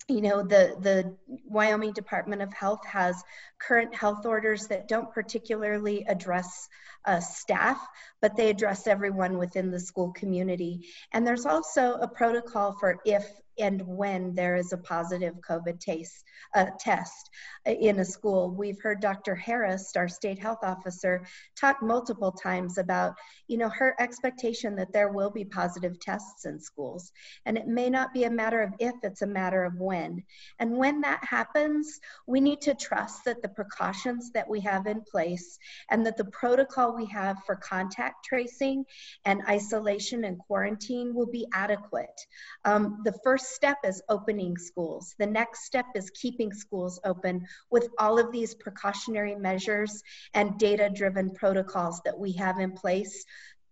you 0.07 0.21
know, 0.21 0.43
the, 0.43 0.75
the 0.81 1.15
Wyoming 1.47 1.93
Department 1.93 2.41
of 2.41 2.53
Health 2.53 2.85
has 2.85 3.23
current 3.59 3.95
health 3.95 4.25
orders 4.25 4.67
that 4.67 4.87
don't 4.87 5.11
particularly 5.11 6.05
address 6.07 6.69
uh, 7.05 7.19
staff, 7.19 7.79
but 8.21 8.35
they 8.35 8.49
address 8.49 8.85
everyone 8.85 9.39
within 9.39 9.71
the 9.71 9.79
school 9.79 10.11
community. 10.11 10.87
And 11.11 11.25
there's 11.25 11.47
also 11.47 11.93
a 11.93 12.07
protocol 12.07 12.75
for 12.79 12.97
if 13.03 13.25
and 13.57 13.81
when 13.85 14.33
there 14.33 14.55
is 14.55 14.73
a 14.73 14.77
positive 14.77 15.35
COVID 15.47 15.79
taste, 15.79 16.23
uh, 16.53 16.67
test 16.79 17.29
in 17.65 17.99
a 17.99 18.05
school. 18.05 18.51
We've 18.51 18.81
heard 18.81 18.99
Dr. 19.01 19.35
Harrist, 19.35 19.97
our 19.97 20.07
state 20.07 20.39
health 20.39 20.59
officer, 20.63 21.25
talk 21.55 21.81
multiple 21.81 22.31
times 22.31 22.77
about, 22.77 23.15
you 23.47 23.57
know, 23.57 23.69
her 23.69 23.95
expectation 23.99 24.75
that 24.75 24.93
there 24.93 25.09
will 25.09 25.31
be 25.31 25.45
positive 25.45 25.99
tests 25.99 26.45
in 26.45 26.59
schools. 26.59 27.11
And 27.45 27.57
it 27.57 27.67
may 27.67 27.89
not 27.89 28.13
be 28.13 28.25
a 28.25 28.29
matter 28.29 28.61
of 28.61 28.73
if, 28.79 28.93
it's 29.03 29.21
a 29.21 29.27
matter 29.27 29.63
of 29.63 29.79
when. 29.79 30.23
And 30.59 30.77
when 30.77 31.01
that 31.01 31.23
happens, 31.23 31.99
we 32.27 32.39
need 32.39 32.61
to 32.61 32.75
trust 32.75 33.25
that 33.25 33.41
the 33.41 33.49
precautions 33.49 34.31
that 34.31 34.47
we 34.47 34.59
have 34.61 34.87
in 34.87 35.01
place 35.01 35.57
and 35.89 36.05
that 36.05 36.17
the 36.17 36.25
protocol 36.25 36.95
we 36.95 37.05
have 37.07 37.37
for 37.45 37.55
contact 37.55 38.25
tracing 38.25 38.85
and 39.25 39.41
isolation 39.47 40.23
and 40.25 40.37
quarantine 40.37 41.13
will 41.13 41.25
be 41.25 41.47
adequate. 41.53 42.21
Um, 42.63 43.01
the 43.03 43.17
first 43.23 43.44
first 43.45 43.55
step 43.55 43.77
is 43.83 44.01
opening 44.09 44.57
schools. 44.57 45.13
The 45.19 45.27
next 45.27 45.65
step 45.65 45.85
is 45.95 46.09
keeping 46.11 46.51
schools 46.51 46.99
open 47.05 47.45
with 47.69 47.89
all 47.99 48.17
of 48.17 48.31
these 48.31 48.55
precautionary 48.55 49.35
measures 49.35 50.01
and 50.33 50.57
data 50.57 50.89
driven 50.93 51.29
protocols 51.29 52.01
that 52.05 52.17
we 52.17 52.31
have 52.33 52.59
in 52.59 52.71
place 52.71 53.23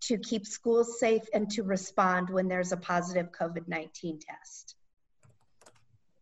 to 0.02 0.18
keep 0.20 0.46
schools 0.46 1.00
safe 1.00 1.24
and 1.34 1.50
to 1.50 1.64
respond 1.64 2.30
when 2.30 2.48
there's 2.48 2.72
a 2.72 2.78
positive 2.78 3.32
COVID 3.32 3.68
19 3.68 4.20
test. 4.20 4.76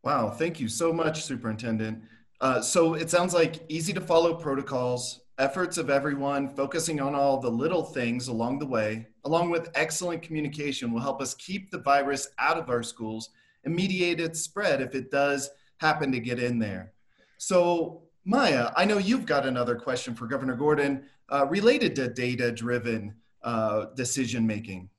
Wow, 0.04 0.30
thank 0.30 0.60
you 0.60 0.70
so 0.70 0.94
much, 0.94 1.24
Superintendent. 1.24 2.04
Uh, 2.40 2.62
so 2.62 2.94
it 2.94 3.10
sounds 3.10 3.34
like 3.34 3.66
easy 3.70 3.92
to 3.94 4.02
follow 4.02 4.34
protocols, 4.34 5.22
efforts 5.38 5.78
of 5.78 5.90
everyone, 5.90 6.48
focusing 6.48 7.02
on 7.02 7.16
all 7.16 7.38
the 7.38 7.52
little 7.52 7.84
things 7.84 8.30
along 8.30 8.60
the 8.60 8.66
way, 8.66 9.08
along 9.26 9.50
with 9.50 9.70
excellent 9.76 10.22
communication, 10.22 10.92
will 10.92 11.02
help 11.02 11.22
us 11.22 11.34
keep 11.34 11.70
the 11.70 11.80
virus 11.80 12.30
out 12.40 12.58
of 12.58 12.70
our 12.70 12.82
schools 12.82 13.30
mediate 13.66 14.20
its 14.20 14.42
spread 14.42 14.82
if 14.82 14.96
it 14.96 15.12
does 15.12 15.50
happen 15.78 16.12
to 16.12 16.20
get 16.20 16.40
in 16.40 16.60
there. 16.60 16.94
So, 17.38 18.04
Maya, 18.26 18.72
I 18.76 18.86
know 18.86 18.98
you've 18.98 19.26
got 19.26 19.46
another 19.46 19.76
question 19.76 20.16
for 20.16 20.28
Governor 20.28 20.56
Gordon 20.56 21.06
uh, 21.30 21.48
related 21.48 21.96
to 21.96 22.08
data 22.08 22.52
driven 22.52 23.16
uh, 23.44 23.86
decision 23.96 24.46
making. 24.46 24.90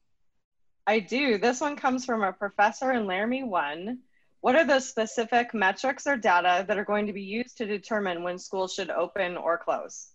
I 0.87 0.99
do. 0.99 1.39
This 1.39 1.61
one 1.61 1.77
comes 1.77 2.05
from 2.05 2.23
a 2.25 2.33
professor 2.33 2.93
in 2.93 3.07
Laramie 3.07 3.45
1. 3.45 3.99
What 4.41 4.57
are 4.57 4.65
the 4.65 4.81
specific 4.81 5.55
metrics 5.55 6.07
or 6.07 6.17
data 6.17 6.65
that 6.67 6.77
are 6.77 6.85
going 6.85 7.07
to 7.07 7.13
be 7.13 7.23
used 7.23 7.57
to 7.59 7.67
determine 7.67 8.25
when 8.25 8.39
schools 8.39 8.75
should 8.75 8.91
open 8.91 9.37
or 9.37 9.57
close? 9.57 10.09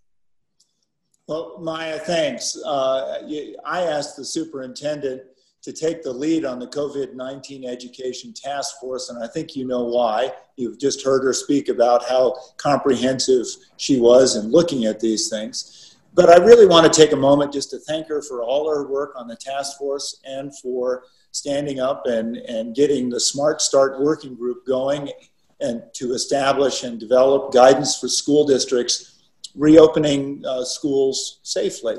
Well, 1.27 1.59
Maya, 1.59 1.99
thanks. 1.99 2.57
Uh, 2.65 3.21
I 3.65 3.83
asked 3.83 4.17
the 4.17 4.25
superintendent 4.25 5.23
to 5.67 5.73
take 5.73 6.01
the 6.01 6.13
lead 6.13 6.45
on 6.45 6.59
the 6.59 6.67
COVID 6.67 7.13
19 7.13 7.65
education 7.65 8.31
task 8.31 8.79
force, 8.79 9.09
and 9.09 9.21
I 9.21 9.27
think 9.27 9.53
you 9.53 9.67
know 9.67 9.83
why. 9.83 10.31
You've 10.55 10.79
just 10.79 11.03
heard 11.03 11.25
her 11.25 11.33
speak 11.33 11.67
about 11.67 12.07
how 12.07 12.37
comprehensive 12.55 13.45
she 13.75 13.99
was 13.99 14.37
in 14.37 14.49
looking 14.49 14.85
at 14.85 15.01
these 15.01 15.27
things. 15.27 15.97
But 16.13 16.29
I 16.29 16.37
really 16.37 16.65
want 16.65 16.91
to 16.91 17.01
take 17.01 17.11
a 17.11 17.17
moment 17.17 17.51
just 17.51 17.69
to 17.71 17.79
thank 17.79 18.07
her 18.07 18.21
for 18.21 18.41
all 18.41 18.69
her 18.69 18.87
work 18.87 19.11
on 19.17 19.27
the 19.27 19.35
task 19.35 19.77
force 19.77 20.21
and 20.23 20.57
for 20.57 21.03
standing 21.31 21.81
up 21.81 22.03
and, 22.05 22.37
and 22.37 22.73
getting 22.73 23.09
the 23.09 23.19
Smart 23.19 23.61
Start 23.61 23.99
working 23.99 24.35
group 24.35 24.65
going 24.65 25.11
and 25.59 25.83
to 25.95 26.13
establish 26.13 26.83
and 26.83 26.97
develop 26.97 27.51
guidance 27.51 27.99
for 27.99 28.07
school 28.07 28.47
districts 28.47 29.19
reopening 29.53 30.45
uh, 30.47 30.63
schools 30.63 31.41
safely 31.43 31.97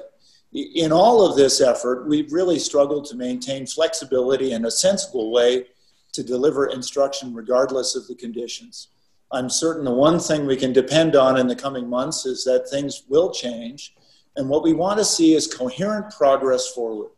in 0.53 0.93
all 0.93 1.25
of 1.25 1.37
this 1.37 1.61
effort, 1.61 2.09
we've 2.09 2.33
really 2.33 2.59
struggled 2.59 3.05
to 3.07 3.17
maintain 3.17 3.67
flexibility 3.67 4.53
in 4.53 4.65
a 4.65 4.71
sensible 4.71 5.31
way 5.31 5.67
to 6.13 6.23
deliver 6.23 6.67
instruction 6.67 7.35
regardless 7.35 7.95
of 7.95 8.07
the 8.07 8.15
conditions. 8.15 8.89
I'm 9.31 9.51
certain 9.51 9.85
the 9.85 9.93
one 9.93 10.19
thing 10.19 10.47
we 10.47 10.57
can 10.57 10.73
depend 10.73 11.15
on 11.15 11.39
in 11.39 11.47
the 11.47 11.57
coming 11.57 11.89
months 11.89 12.25
is 12.25 12.45
that 12.45 12.69
things 12.69 13.05
will 13.09 13.31
change. 13.31 13.95
And 14.37 14.49
what 14.49 14.63
we 14.63 14.73
want 14.73 14.99
to 14.99 15.05
see 15.05 15.35
is 15.35 15.53
coherent 15.53 16.11
progress 16.11 16.69
forward, 16.69 17.11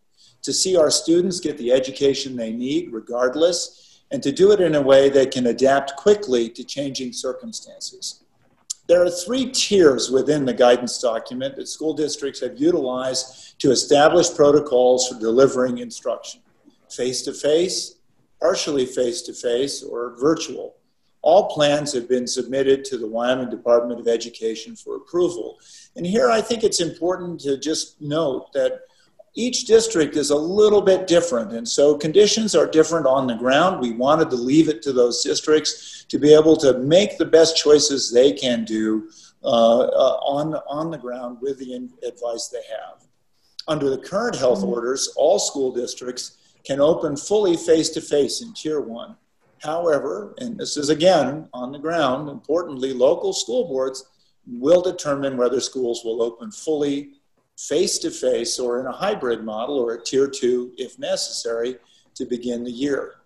to 0.42 0.52
see 0.52 0.76
our 0.76 0.90
students 0.90 1.38
get 1.38 1.56
the 1.56 1.70
education 1.70 2.34
they 2.34 2.52
need 2.52 2.92
regardless, 2.92 4.00
and 4.10 4.20
to 4.24 4.32
do 4.32 4.50
it 4.50 4.60
in 4.60 4.74
a 4.74 4.82
way 4.82 5.08
that 5.08 5.30
can 5.30 5.46
adapt 5.46 5.94
quickly 5.94 6.48
to 6.48 6.64
changing 6.64 7.12
circumstances. 7.12 8.24
There 8.90 9.04
are 9.04 9.08
three 9.08 9.48
tiers 9.52 10.10
within 10.10 10.44
the 10.44 10.52
guidance 10.52 11.00
document 11.00 11.54
that 11.54 11.68
school 11.68 11.94
districts 11.94 12.40
have 12.40 12.58
utilized 12.58 13.56
to 13.60 13.70
establish 13.70 14.34
protocols 14.34 15.06
for 15.06 15.16
delivering 15.20 15.78
instruction 15.78 16.40
face 16.88 17.22
to 17.22 17.32
face, 17.32 17.98
partially 18.40 18.84
face 18.84 19.22
to 19.22 19.32
face, 19.32 19.84
or 19.84 20.16
virtual. 20.18 20.74
All 21.22 21.50
plans 21.50 21.92
have 21.92 22.08
been 22.08 22.26
submitted 22.26 22.84
to 22.86 22.98
the 22.98 23.06
Wyoming 23.06 23.48
Department 23.48 24.00
of 24.00 24.08
Education 24.08 24.74
for 24.74 24.96
approval. 24.96 25.60
And 25.94 26.04
here 26.04 26.28
I 26.28 26.40
think 26.40 26.64
it's 26.64 26.80
important 26.80 27.38
to 27.42 27.58
just 27.58 28.00
note 28.00 28.52
that 28.54 28.80
each 29.34 29.64
district 29.64 30.16
is 30.16 30.30
a 30.30 30.36
little 30.36 30.82
bit 30.82 31.06
different. 31.06 31.52
And 31.52 31.68
so 31.68 31.96
conditions 31.96 32.54
are 32.54 32.66
different 32.66 33.06
on 33.06 33.26
the 33.26 33.36
ground. 33.36 33.80
We 33.80 33.92
wanted 33.92 34.28
to 34.30 34.36
leave 34.36 34.68
it 34.68 34.82
to 34.82 34.92
those 34.92 35.22
districts 35.22 36.04
to 36.08 36.18
be 36.18 36.34
able 36.34 36.56
to 36.56 36.78
make 36.78 37.16
the 37.16 37.26
best 37.26 37.56
choices 37.56 38.10
they 38.10 38.32
can 38.32 38.64
do 38.64 39.08
uh, 39.44 39.46
uh, 39.46 40.18
on, 40.24 40.54
on 40.68 40.90
the 40.90 40.98
ground 40.98 41.38
with 41.40 41.58
the 41.58 41.74
in- 41.74 41.92
advice 42.06 42.48
they 42.48 42.62
have. 42.68 43.06
Under 43.68 43.88
the 43.88 43.98
current 43.98 44.36
health 44.36 44.64
orders, 44.64 45.12
all 45.16 45.38
school 45.38 45.72
districts 45.72 46.38
can 46.64 46.80
open 46.80 47.16
fully 47.16 47.56
face 47.56 47.88
to 47.90 48.00
face 48.00 48.42
in 48.42 48.52
Tier 48.52 48.80
1. 48.80 49.16
However, 49.62 50.34
and 50.38 50.58
this 50.58 50.76
is 50.76 50.88
again 50.88 51.48
on 51.52 51.70
the 51.70 51.78
ground, 51.78 52.28
importantly, 52.28 52.92
local 52.92 53.32
school 53.32 53.68
boards 53.68 54.06
will 54.46 54.82
determine 54.82 55.36
whether 55.36 55.60
schools 55.60 56.02
will 56.04 56.22
open 56.22 56.50
fully 56.50 57.19
face 57.68 57.98
to 57.98 58.10
face 58.10 58.58
or 58.58 58.80
in 58.80 58.86
a 58.86 58.92
hybrid 58.92 59.44
model 59.44 59.78
or 59.78 59.92
a 59.92 60.02
Tier 60.02 60.26
2 60.26 60.72
if 60.78 60.98
necessary 60.98 61.76
to 62.14 62.24
begin 62.24 62.64
the 62.64 62.70
year. 62.70 63.16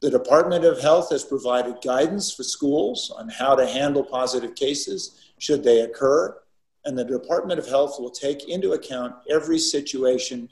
The 0.00 0.10
Department 0.10 0.64
of 0.64 0.80
Health 0.80 1.10
has 1.10 1.24
provided 1.24 1.76
guidance 1.82 2.32
for 2.32 2.42
schools 2.42 3.10
on 3.16 3.28
how 3.28 3.54
to 3.54 3.66
handle 3.66 4.04
positive 4.04 4.54
cases 4.54 5.32
should 5.38 5.64
they 5.64 5.80
occur, 5.80 6.38
and 6.84 6.98
the 6.98 7.04
Department 7.04 7.58
of 7.58 7.66
Health 7.66 7.98
will 7.98 8.10
take 8.10 8.48
into 8.48 8.72
account 8.72 9.14
every 9.30 9.58
situation 9.58 10.48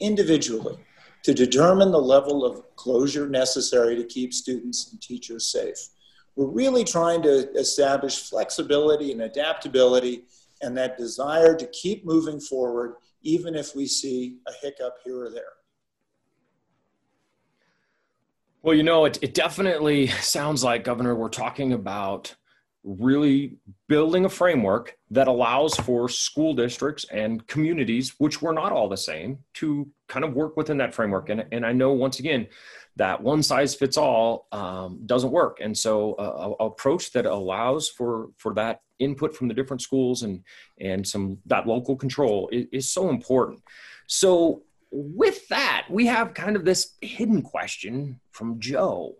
individually 0.00 0.76
to 1.22 1.32
determine 1.32 1.92
the 1.92 1.98
level 1.98 2.44
of 2.44 2.64
closure 2.76 3.28
necessary 3.28 3.94
to 3.96 4.04
keep 4.04 4.34
students 4.34 4.90
and 4.90 5.00
teachers 5.00 5.46
safe. 5.46 5.90
We're 6.34 6.46
really 6.46 6.84
trying 6.84 7.22
to 7.22 7.50
establish 7.52 8.28
flexibility 8.28 9.12
and 9.12 9.22
adaptability 9.22 10.24
and 10.62 10.76
that 10.76 10.98
desire 10.98 11.56
to 11.56 11.66
keep 11.68 12.04
moving 12.04 12.40
forward, 12.40 12.94
even 13.22 13.54
if 13.54 13.74
we 13.74 13.86
see 13.86 14.38
a 14.46 14.52
hiccup 14.60 14.96
here 15.04 15.24
or 15.24 15.30
there. 15.30 15.42
Well, 18.62 18.74
you 18.74 18.82
know, 18.82 19.06
it, 19.06 19.18
it 19.22 19.32
definitely 19.32 20.08
sounds 20.08 20.62
like, 20.62 20.84
Governor, 20.84 21.14
we're 21.14 21.30
talking 21.30 21.72
about 21.72 22.34
really 22.82 23.56
building 23.88 24.24
a 24.24 24.28
framework 24.28 24.96
that 25.10 25.28
allows 25.28 25.76
for 25.76 26.08
school 26.08 26.54
districts 26.54 27.04
and 27.10 27.46
communities, 27.46 28.14
which 28.18 28.40
were 28.40 28.52
not 28.52 28.72
all 28.72 28.88
the 28.88 28.96
same, 28.96 29.38
to 29.54 29.88
kind 30.08 30.24
of 30.24 30.34
work 30.34 30.56
within 30.56 30.78
that 30.78 30.94
framework. 30.94 31.28
And, 31.28 31.44
and 31.52 31.64
I 31.64 31.72
know, 31.72 31.92
once 31.92 32.18
again, 32.20 32.46
that 33.00 33.22
one 33.22 33.42
size 33.42 33.74
fits 33.74 33.96
all 33.96 34.46
um, 34.52 35.00
doesn't 35.06 35.30
work. 35.30 35.58
And 35.62 35.76
so, 35.76 36.12
uh, 36.14 36.52
a, 36.60 36.66
approach 36.66 37.12
that 37.12 37.24
allows 37.24 37.88
for 37.88 38.28
for 38.36 38.52
that 38.54 38.82
input 38.98 39.34
from 39.34 39.48
the 39.48 39.54
different 39.54 39.80
schools 39.80 40.22
and 40.22 40.44
and 40.80 41.06
some 41.06 41.38
that 41.46 41.66
local 41.66 41.96
control 41.96 42.50
is, 42.52 42.66
is 42.72 42.92
so 42.92 43.08
important. 43.08 43.62
So, 44.06 44.62
with 44.90 45.48
that, 45.48 45.86
we 45.88 46.04
have 46.06 46.34
kind 46.34 46.56
of 46.56 46.66
this 46.66 46.96
hidden 47.00 47.40
question 47.40 48.20
from 48.32 48.60
Joe. 48.60 49.14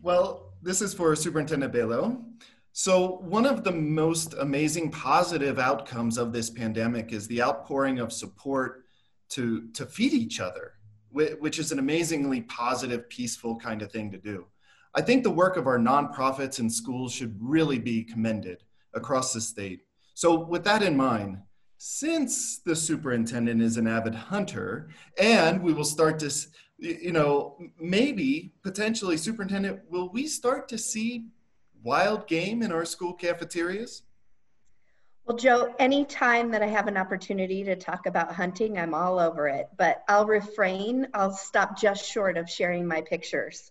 Well, 0.00 0.54
this 0.62 0.80
is 0.80 0.94
for 0.94 1.14
Superintendent 1.14 1.70
Balow. 1.70 2.24
So, 2.72 3.18
one 3.18 3.44
of 3.44 3.62
the 3.62 3.72
most 3.72 4.34
amazing 4.40 4.90
positive 4.90 5.58
outcomes 5.58 6.16
of 6.16 6.32
this 6.32 6.48
pandemic 6.48 7.12
is 7.12 7.26
the 7.26 7.42
outpouring 7.42 7.98
of 7.98 8.10
support 8.10 8.84
to, 9.30 9.68
to 9.72 9.84
feed 9.84 10.12
each 10.12 10.40
other, 10.40 10.72
which 11.14 11.58
is 11.58 11.72
an 11.72 11.78
amazingly 11.78 12.42
positive, 12.42 13.08
peaceful 13.08 13.56
kind 13.56 13.82
of 13.82 13.92
thing 13.92 14.10
to 14.10 14.18
do. 14.18 14.46
I 14.94 15.00
think 15.00 15.22
the 15.22 15.30
work 15.30 15.56
of 15.56 15.66
our 15.66 15.78
nonprofits 15.78 16.58
and 16.58 16.72
schools 16.72 17.12
should 17.12 17.36
really 17.40 17.78
be 17.78 18.04
commended 18.04 18.64
across 18.94 19.32
the 19.32 19.40
state. 19.40 19.80
So, 20.14 20.38
with 20.38 20.64
that 20.64 20.82
in 20.82 20.96
mind, 20.96 21.38
since 21.78 22.58
the 22.58 22.74
superintendent 22.74 23.60
is 23.60 23.76
an 23.76 23.86
avid 23.86 24.14
hunter 24.14 24.88
and 25.18 25.62
we 25.62 25.72
will 25.72 25.84
start 25.84 26.18
to 26.18 26.30
you 26.78 27.12
know 27.12 27.58
maybe 27.78 28.54
potentially 28.62 29.16
superintendent 29.16 29.80
will 29.90 30.08
we 30.10 30.26
start 30.26 30.68
to 30.68 30.78
see 30.78 31.26
wild 31.82 32.26
game 32.26 32.62
in 32.62 32.72
our 32.72 32.84
school 32.84 33.12
cafeterias 33.12 34.02
well 35.26 35.36
joe 35.36 35.74
anytime 35.78 36.50
that 36.50 36.62
i 36.62 36.66
have 36.66 36.86
an 36.86 36.96
opportunity 36.96 37.64
to 37.64 37.76
talk 37.76 38.06
about 38.06 38.32
hunting 38.32 38.78
i'm 38.78 38.94
all 38.94 39.18
over 39.18 39.48
it 39.48 39.66
but 39.76 40.02
i'll 40.08 40.26
refrain 40.26 41.06
i'll 41.14 41.32
stop 41.32 41.78
just 41.78 42.04
short 42.04 42.36
of 42.36 42.48
sharing 42.48 42.86
my 42.86 43.00
pictures 43.00 43.70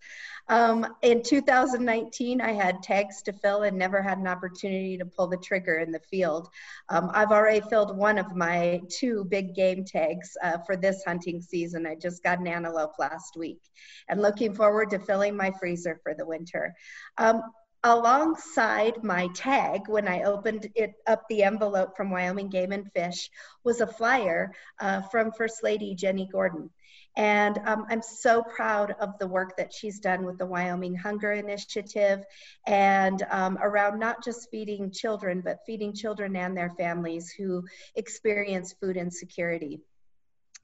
um, 0.50 0.86
in 1.02 1.24
2019, 1.24 2.42
I 2.42 2.52
had 2.52 2.84
tags 2.84 3.22
to 3.24 3.34
fill 3.34 3.64
and 3.64 3.78
never 3.78 4.02
had 4.02 4.18
an 4.18 4.28
opportunity 4.28 4.98
to 4.98 5.06
pull 5.06 5.28
the 5.28 5.38
trigger 5.38 5.76
in 5.76 5.92
the 5.92 6.00
field. 6.00 6.50
Um, 6.90 7.12
I've 7.14 7.32
already 7.32 7.62
filled 7.62 7.96
one 7.96 8.18
of 8.18 8.36
my 8.36 8.82
two 8.90 9.26
big 9.26 9.56
game 9.56 9.86
tags 9.86 10.36
uh, 10.44 10.58
for 10.66 10.76
this 10.76 11.04
hunting 11.06 11.42
season. 11.42 11.86
I 11.86 11.96
just 11.96 12.24
got 12.24 12.40
an 12.40 12.48
antelope 12.48 13.00
last 13.00 13.38
week 13.38 13.62
and 14.10 14.22
looking 14.22 14.54
forward 14.54 14.90
to 14.90 15.00
filling 15.00 15.38
my 15.38 15.52
freezer 15.60 16.00
for 16.04 16.14
the 16.14 16.26
winter. 16.26 16.76
Um, 17.18 17.42
alongside 17.84 19.04
my 19.04 19.28
tag 19.36 19.82
when 19.88 20.08
i 20.08 20.24
opened 20.24 20.70
it 20.76 20.94
up 21.06 21.24
the 21.28 21.44
envelope 21.44 21.96
from 21.98 22.10
wyoming 22.10 22.50
game 22.50 22.72
and 22.72 22.92
fish 22.94 23.30
was 23.64 23.82
a 23.82 23.88
flyer 23.88 24.54
uh, 24.80 25.02
from 25.02 25.32
first 25.32 25.64
lady 25.64 25.96
jennie 25.96 26.30
gordon. 26.32 26.70
And 27.16 27.60
um, 27.66 27.86
I'm 27.90 28.02
so 28.02 28.42
proud 28.42 28.96
of 29.00 29.20
the 29.20 29.28
work 29.28 29.56
that 29.58 29.72
she's 29.72 30.00
done 30.00 30.26
with 30.26 30.40
the 30.40 30.48
Wyoming 30.48 30.96
Hunger 30.96 31.32
Initiative 31.32 32.24
and 32.66 33.24
um, 33.30 33.60
around 33.62 34.00
not 34.00 34.24
just 34.24 34.50
feeding 34.50 34.92
children, 34.92 35.42
but 35.42 35.60
feeding 35.66 35.94
children 35.94 36.36
and 36.36 36.58
their 36.58 36.72
families 36.72 37.32
who 37.32 37.66
experience 37.96 38.74
food 38.82 38.98
insecurity 38.98 39.82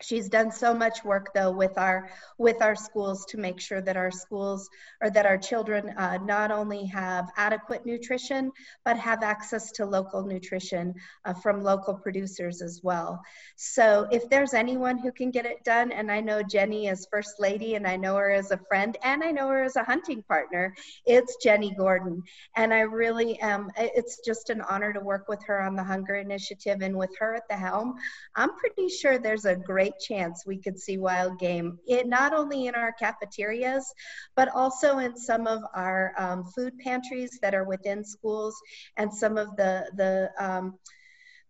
she's 0.02 0.30
done 0.30 0.52
so 0.52 0.74
much 0.74 1.04
work 1.04 1.34
though 1.34 1.52
with 1.52 1.78
our 1.78 2.10
with 2.38 2.62
our 2.62 2.76
schools 2.76 3.26
to 3.26 3.38
make 3.38 3.60
sure 3.60 3.82
that 3.82 3.98
our 3.98 4.12
schools 4.12 4.70
or 5.02 5.10
that 5.10 5.26
our 5.26 5.38
children 5.38 5.90
uh, 5.98 6.18
not 6.24 6.52
only 6.52 6.86
have 6.86 7.30
adequate 7.38 7.86
nutrition 7.86 8.52
but 8.86 8.98
have 8.98 9.24
access 9.24 9.72
to 9.72 9.86
local 9.86 10.26
nutrition 10.26 10.94
uh, 11.26 11.34
from 11.34 11.64
local 11.64 11.94
producers 11.94 12.62
as 12.62 12.82
well. 12.84 13.22
So 13.56 14.08
if 14.12 14.30
there's 14.30 14.54
anyone 14.54 14.98
who 14.98 15.12
can 15.12 15.32
get 15.32 15.46
it 15.46 15.64
done 15.64 15.92
and 15.92 16.12
i 16.12 16.20
know 16.20 16.42
jennie 16.42 16.88
is 16.88 17.08
first 17.12 17.40
lady 17.40 17.76
and 17.76 17.86
i 17.86 17.96
know 17.96 18.16
her 18.16 18.32
as 18.32 18.52
a 18.52 18.58
friend 18.70 18.98
and 19.04 19.24
i 19.24 19.32
know 19.32 19.48
her 19.50 19.64
as 19.64 19.76
a 19.76 19.84
hunting 19.84 20.24
partner 20.24 20.74
it's 21.06 21.38
jennie 21.44 21.76
gordon. 21.76 22.24
And 22.56 22.74
i 22.74 22.82
really 22.82 23.40
am 23.40 23.70
it's 23.78 24.20
just 24.26 24.50
an 24.50 24.62
honor 24.62 24.94
to 24.94 25.00
work 25.00 25.28
with 25.28 25.44
her 25.46 25.62
on 25.62 25.76
the 25.76 25.84
hunger 25.84 26.16
initiative 26.16 26.82
and 26.82 26.96
with 26.96 27.16
her 27.20 27.36
at 27.36 27.48
the 27.50 27.56
helm. 27.56 27.96
I'm 28.36 28.56
pretty 28.56 28.90
sure 28.90 29.18
there's 29.18 29.46
a 29.46 29.56
great 29.56 29.89
great 29.90 30.00
chance 30.00 30.44
we 30.46 30.58
could 30.58 30.80
see 30.80 30.98
wild 30.98 31.40
game, 31.40 31.80
it, 31.88 32.08
not 32.08 32.34
only 32.34 32.68
in 32.68 32.76
our 32.76 32.94
cafeterias, 32.94 33.94
but 34.36 34.50
also 34.50 34.98
in 34.98 35.16
some 35.16 35.48
of 35.48 35.62
our 35.74 36.14
um, 36.18 36.44
food 36.56 36.74
pantries 36.80 37.40
that 37.42 37.56
are 37.56 37.64
within 37.64 38.04
schools 38.04 38.56
and 38.98 39.14
some 39.14 39.38
of 39.38 39.56
the, 39.56 39.90
the 39.96 40.32
um, 40.40 40.78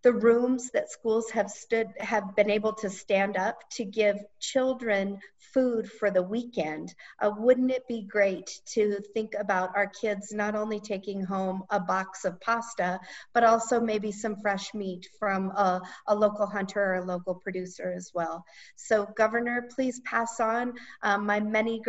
the 0.02 0.14
rooms 0.14 0.72
that 0.72 0.92
schools 0.92 1.30
have 1.32 1.50
stood 1.50 1.88
have 2.00 2.36
been 2.36 2.50
able 2.50 2.74
to 2.74 2.90
stand 2.90 3.36
up 3.38 3.58
to 3.70 3.84
give 3.84 4.18
children 4.40 5.20
food 5.54 5.92
for 5.92 6.12
the 6.12 6.22
weekend 6.22 6.94
uh, 7.20 7.32
wouldn't 7.38 7.72
it 7.72 7.88
be 7.88 8.02
great 8.02 8.62
to 8.66 9.00
think 9.14 9.34
about 9.38 9.76
our 9.76 9.88
kids 9.88 10.32
not 10.32 10.56
only 10.56 10.80
taking 10.80 11.24
home 11.24 11.64
a 11.70 11.80
box 11.80 12.24
of 12.24 12.40
pasta 12.40 13.00
but 13.34 13.44
also 13.44 13.80
maybe 13.80 14.12
some 14.12 14.36
fresh 14.38 14.74
meat 14.74 15.08
from 15.20 15.50
a, 15.52 15.82
a 16.08 16.16
local 16.16 16.46
hunter 16.46 16.82
or 16.82 16.96
a 16.96 17.06
local 17.06 17.36
producer 17.36 17.94
as 17.96 18.12
well? 18.14 18.46
So 18.76 19.06
governor 19.18 19.68
please 19.76 20.00
pass 20.02 20.40
on 20.40 20.74
um, 21.02 21.26
my 21.26 21.40
many 21.40 21.82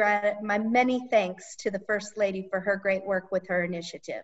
my 0.43 0.59
many 0.59 1.09
thanks 1.11 1.57
to 1.57 1.71
the 1.71 1.81
first 1.81 2.17
lady 2.17 2.47
for 2.51 2.61
her 2.61 2.77
great 2.77 3.05
work 3.05 3.31
with 3.31 3.47
her 3.49 3.63
initiative 3.63 4.23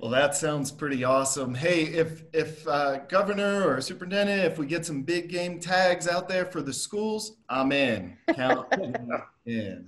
well, 0.00 0.10
that 0.10 0.34
sounds 0.34 0.72
pretty 0.72 1.04
awesome. 1.04 1.54
Hey, 1.54 1.84
if 1.84 2.24
if 2.32 2.66
uh, 2.66 3.00
governor 3.08 3.68
or 3.68 3.80
superintendent, 3.82 4.44
if 4.44 4.58
we 4.58 4.66
get 4.66 4.86
some 4.86 5.02
big 5.02 5.28
game 5.28 5.60
tags 5.60 6.08
out 6.08 6.26
there 6.26 6.46
for 6.46 6.62
the 6.62 6.72
schools, 6.72 7.36
I'm 7.50 7.70
in. 7.70 8.16
Count 8.34 8.66
in. 9.46 9.86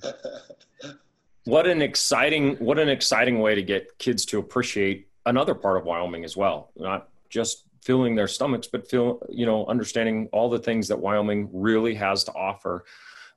What 1.44 1.66
an 1.66 1.80
exciting 1.80 2.56
what 2.56 2.78
an 2.78 2.90
exciting 2.90 3.40
way 3.40 3.54
to 3.54 3.62
get 3.62 3.98
kids 3.98 4.26
to 4.26 4.38
appreciate 4.38 5.08
another 5.24 5.54
part 5.54 5.78
of 5.78 5.84
Wyoming 5.84 6.24
as 6.24 6.36
well. 6.36 6.72
Not 6.76 7.08
just 7.30 7.64
filling 7.82 8.14
their 8.14 8.28
stomachs, 8.28 8.66
but 8.66 8.88
feel 8.90 9.22
you 9.30 9.46
know 9.46 9.64
understanding 9.66 10.28
all 10.32 10.50
the 10.50 10.58
things 10.58 10.88
that 10.88 10.98
Wyoming 10.98 11.48
really 11.52 11.94
has 11.94 12.22
to 12.24 12.32
offer 12.32 12.84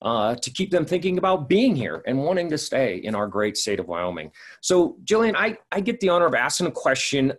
uh, 0.01 0.35
to 0.35 0.49
keep 0.51 0.71
them 0.71 0.85
thinking 0.85 1.17
about 1.17 1.49
being 1.49 1.75
here 1.75 2.03
and 2.05 2.23
wanting 2.23 2.49
to 2.49 2.57
stay 2.57 2.97
in 2.97 3.15
our 3.15 3.27
great 3.27 3.57
state 3.57 3.79
of 3.79 3.87
Wyoming. 3.87 4.31
So, 4.61 4.97
Jillian, 5.05 5.35
I, 5.35 5.57
I 5.71 5.79
get 5.79 5.99
the 5.99 6.09
honor 6.09 6.25
of 6.25 6.33
asking 6.33 6.67
a 6.67 6.71
question, 6.71 7.33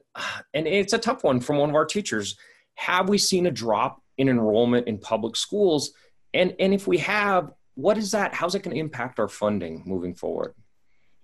and 0.55 0.67
it's 0.67 0.93
a 0.93 0.99
tough 0.99 1.25
one 1.25 1.41
from 1.41 1.59
one 1.59 1.71
of 1.71 1.77
our 1.77 1.85
teachers. 1.85 2.37
Have 2.75 3.09
we 3.09 3.19
seen 3.19 3.47
a 3.47 3.51
drop 3.51 4.03
in 4.19 4.29
enrollment 4.29 4.89
in 4.89 4.99
public 4.99 5.37
schools? 5.37 5.93
And, 6.35 6.55
and 6.59 6.75
if 6.75 6.87
we 6.87 6.99
have, 6.99 7.53
what 7.75 7.99
is 7.99 8.11
that? 8.13 8.35
How's 8.35 8.55
it 8.55 8.63
going 8.63 8.75
to 8.75 8.81
impact 8.81 9.21
our 9.21 9.29
funding 9.29 9.83
moving 9.87 10.15
forward? 10.15 10.55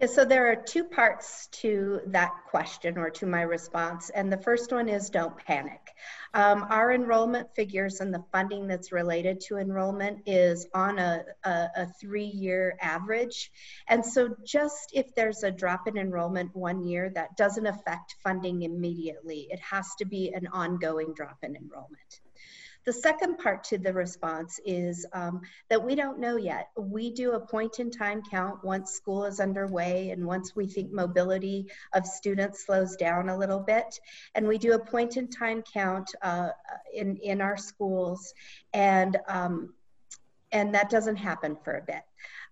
So 0.07 0.25
there 0.25 0.51
are 0.51 0.57
two 0.57 0.83
parts 0.83 1.47
to 1.53 2.01
that 2.07 2.33
question 2.51 2.99
or 2.99 3.11
to 3.11 3.27
my 3.27 3.43
response. 3.43 4.11
And 4.11 4.33
the 4.33 4.37
first 4.37 4.73
one 4.73 4.88
is 4.88 5.11
don't 5.11 5.37
panic. 5.37 5.81
Um, 6.35 6.67
our 6.71 6.91
enrollment 6.93 7.55
figures 7.55 8.01
and 8.01 8.12
the 8.12 8.25
funding 8.33 8.67
that's 8.67 8.91
related 8.91 9.41
to 9.43 9.59
enrollment 9.59 10.23
is 10.27 10.67
on 10.75 10.99
a, 10.99 11.25
a, 11.45 11.69
a 11.77 11.87
three 12.01 12.27
year 12.27 12.77
average. 12.81 13.53
And 13.87 14.05
so, 14.05 14.35
just 14.45 14.91
if 14.93 15.15
there's 15.15 15.45
a 15.45 15.53
drop 15.53 15.87
in 15.87 15.97
enrollment 15.97 16.57
one 16.57 16.83
year, 16.83 17.11
that 17.11 17.37
doesn't 17.37 17.67
affect 17.67 18.17
funding 18.25 18.62
immediately. 18.62 19.47
It 19.51 19.61
has 19.61 19.87
to 19.99 20.05
be 20.05 20.33
an 20.35 20.49
ongoing 20.49 21.15
drop 21.15 21.38
in 21.45 21.55
enrollment. 21.55 22.21
The 22.85 22.92
second 22.92 23.38
part 23.38 23.62
to 23.64 23.79
the 23.79 23.92
response 23.92 24.59
is 24.64 25.07
um, 25.12 25.42
that 25.68 25.83
we 25.83 25.95
don't 25.95 26.18
know 26.18 26.37
yet. 26.37 26.71
We 26.77 27.11
do 27.11 27.33
a 27.33 27.40
point 27.40 27.79
in 27.79 27.90
time 27.90 28.23
count 28.29 28.64
once 28.64 28.92
school 28.92 29.25
is 29.25 29.38
underway 29.38 30.11
and 30.11 30.27
once 30.27 30.57
we 30.57 30.66
think 30.66 30.92
mobility 30.92 31.68
of 31.92 32.07
students 32.07 32.66
slows 32.66 32.97
down 32.97 33.29
a 33.29 33.37
little 33.37 33.61
bit. 33.61 34.01
And 34.35 34.49
we 34.49 34.59
do 34.59 34.73
a 34.73 34.79
point 34.79 35.16
in 35.16 35.29
time 35.29 35.62
count 35.62 36.11
uh, 36.23 36.51
in, 36.92 37.16
in 37.18 37.40
our 37.40 37.57
schools 37.57 38.35
and, 38.73 39.16
um, 39.29 39.75
and 40.51 40.75
that 40.75 40.90
doesn't 40.90 41.16
happen 41.16 41.57
for 41.64 41.75
a 41.75 41.83
bit. 41.83 42.03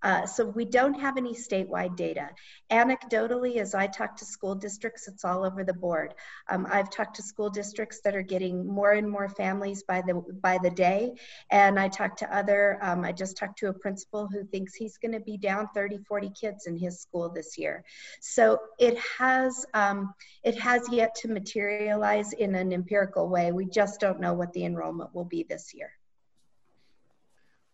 Uh, 0.03 0.27
so 0.27 0.47
we 0.47 0.65
don't 0.65 0.95
have 0.95 1.17
any 1.17 1.35
statewide 1.35 1.97
data. 1.97 2.31
Anecdotally, 2.71 3.57
as 3.57 3.75
I 3.75 3.87
talk 3.87 4.17
to 4.17 4.25
school 4.25 4.55
districts, 4.55 5.09
it's 5.09 5.25
all 5.25 5.45
over 5.45 5.63
the 5.65 5.75
board. 5.75 6.15
Um, 6.49 6.67
I've 6.71 6.91
talked 6.91 7.17
to 7.17 7.23
school 7.23 7.51
districts 7.51 8.01
that 8.05 8.17
are 8.17 8.23
getting 8.23 8.67
more 8.67 8.93
and 8.93 9.09
more 9.09 9.29
families 9.29 9.83
by 9.83 10.03
the 10.07 10.15
by 10.43 10.59
the 10.63 10.71
day, 10.71 11.13
and 11.51 11.79
I 11.79 11.89
talked 11.89 12.21
to 12.21 12.35
other. 12.35 12.79
Um, 12.81 13.05
I 13.05 13.13
just 13.13 13.37
talked 13.37 13.59
to 13.59 13.69
a 13.69 13.73
principal 13.73 14.29
who 14.29 14.45
thinks 14.45 14.75
he's 14.75 14.97
going 14.97 15.13
to 15.13 15.21
be 15.21 15.37
down 15.37 15.69
30, 15.75 15.99
40 15.99 16.31
kids 16.31 16.67
in 16.67 16.77
his 16.77 17.01
school 17.01 17.29
this 17.29 17.59
year. 17.59 17.85
So 18.21 18.59
it 18.79 18.99
has 19.19 19.67
um, 19.75 20.15
it 20.43 20.59
has 20.59 20.89
yet 20.91 21.15
to 21.17 21.29
materialize 21.29 22.33
in 22.33 22.55
an 22.55 22.73
empirical 22.73 23.29
way. 23.29 23.53
We 23.53 23.67
just 23.67 24.01
don't 24.01 24.21
know 24.21 24.33
what 24.33 24.53
the 24.53 24.65
enrollment 24.65 25.15
will 25.15 25.25
be 25.25 25.43
this 25.43 25.75
year. 25.75 25.93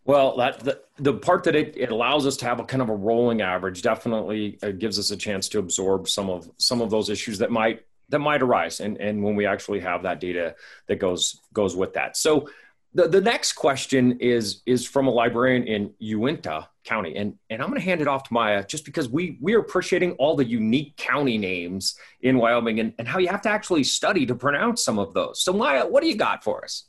Well, 0.06 0.36
that 0.36 0.60
the, 0.60 0.80
the 0.98 1.14
part 1.14 1.42
that 1.44 1.56
it, 1.56 1.76
it 1.76 1.90
allows 1.90 2.26
us 2.26 2.36
to 2.38 2.44
have 2.44 2.60
a 2.60 2.64
kind 2.64 2.80
of 2.80 2.88
a 2.88 2.94
rolling 2.94 3.42
average 3.42 3.82
definitely 3.82 4.56
uh, 4.62 4.70
gives 4.70 5.00
us 5.00 5.10
a 5.10 5.16
chance 5.16 5.48
to 5.50 5.58
absorb 5.58 6.08
some 6.08 6.30
of 6.30 6.48
some 6.58 6.80
of 6.80 6.90
those 6.90 7.10
issues 7.10 7.38
that 7.38 7.50
might 7.50 7.84
that 8.08 8.20
might 8.20 8.40
arise, 8.40 8.78
and 8.78 8.98
and 8.98 9.22
when 9.22 9.34
we 9.34 9.46
actually 9.46 9.80
have 9.80 10.04
that 10.04 10.20
data 10.20 10.54
that 10.86 11.00
goes 11.00 11.40
goes 11.52 11.74
with 11.74 11.94
that. 11.94 12.16
So 12.16 12.48
the, 12.94 13.08
the 13.08 13.20
next 13.20 13.54
question 13.54 14.20
is 14.20 14.62
is 14.64 14.86
from 14.86 15.08
a 15.08 15.10
librarian 15.10 15.64
in 15.66 15.92
Uinta 15.98 16.68
County, 16.84 17.16
and 17.16 17.34
and 17.50 17.60
I'm 17.60 17.68
going 17.68 17.80
to 17.80 17.84
hand 17.84 18.00
it 18.00 18.06
off 18.06 18.22
to 18.28 18.32
Maya 18.32 18.64
just 18.64 18.84
because 18.84 19.08
we 19.08 19.38
we 19.42 19.54
are 19.54 19.58
appreciating 19.58 20.12
all 20.12 20.36
the 20.36 20.46
unique 20.46 20.96
county 20.96 21.36
names 21.36 21.98
in 22.20 22.38
Wyoming 22.38 22.78
and, 22.78 22.92
and 23.00 23.08
how 23.08 23.18
you 23.18 23.26
have 23.26 23.42
to 23.42 23.48
actually 23.48 23.82
study 23.82 24.24
to 24.26 24.36
pronounce 24.36 24.84
some 24.84 25.00
of 25.00 25.14
those. 25.14 25.42
So 25.42 25.52
Maya, 25.52 25.84
what 25.84 26.04
do 26.04 26.08
you 26.08 26.16
got 26.16 26.44
for 26.44 26.62
us? 26.62 26.84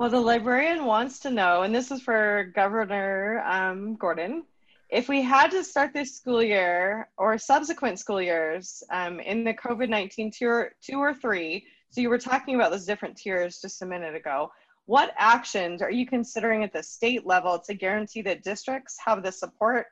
Well, 0.00 0.10
the 0.10 0.18
librarian 0.18 0.86
wants 0.86 1.20
to 1.20 1.30
know, 1.30 1.62
and 1.62 1.72
this 1.72 1.92
is 1.92 2.02
for 2.02 2.50
Governor 2.52 3.40
um, 3.46 3.94
Gordon, 3.94 4.42
if 4.90 5.08
we 5.08 5.22
had 5.22 5.52
to 5.52 5.62
start 5.62 5.92
this 5.94 6.16
school 6.16 6.42
year 6.42 7.08
or 7.16 7.38
subsequent 7.38 8.00
school 8.00 8.20
years 8.20 8.82
um, 8.90 9.20
in 9.20 9.44
the 9.44 9.54
COVID 9.54 9.88
19 9.88 10.32
tier 10.32 10.74
two 10.82 10.98
or 10.98 11.14
three, 11.14 11.64
so 11.90 12.00
you 12.00 12.10
were 12.10 12.18
talking 12.18 12.56
about 12.56 12.72
those 12.72 12.86
different 12.86 13.16
tiers 13.16 13.60
just 13.60 13.82
a 13.82 13.86
minute 13.86 14.16
ago. 14.16 14.50
What 14.86 15.14
actions 15.16 15.80
are 15.80 15.92
you 15.92 16.06
considering 16.06 16.64
at 16.64 16.72
the 16.72 16.82
state 16.82 17.24
level 17.24 17.60
to 17.60 17.72
guarantee 17.72 18.22
that 18.22 18.42
districts 18.42 18.96
have 19.04 19.22
the 19.22 19.30
support 19.30 19.86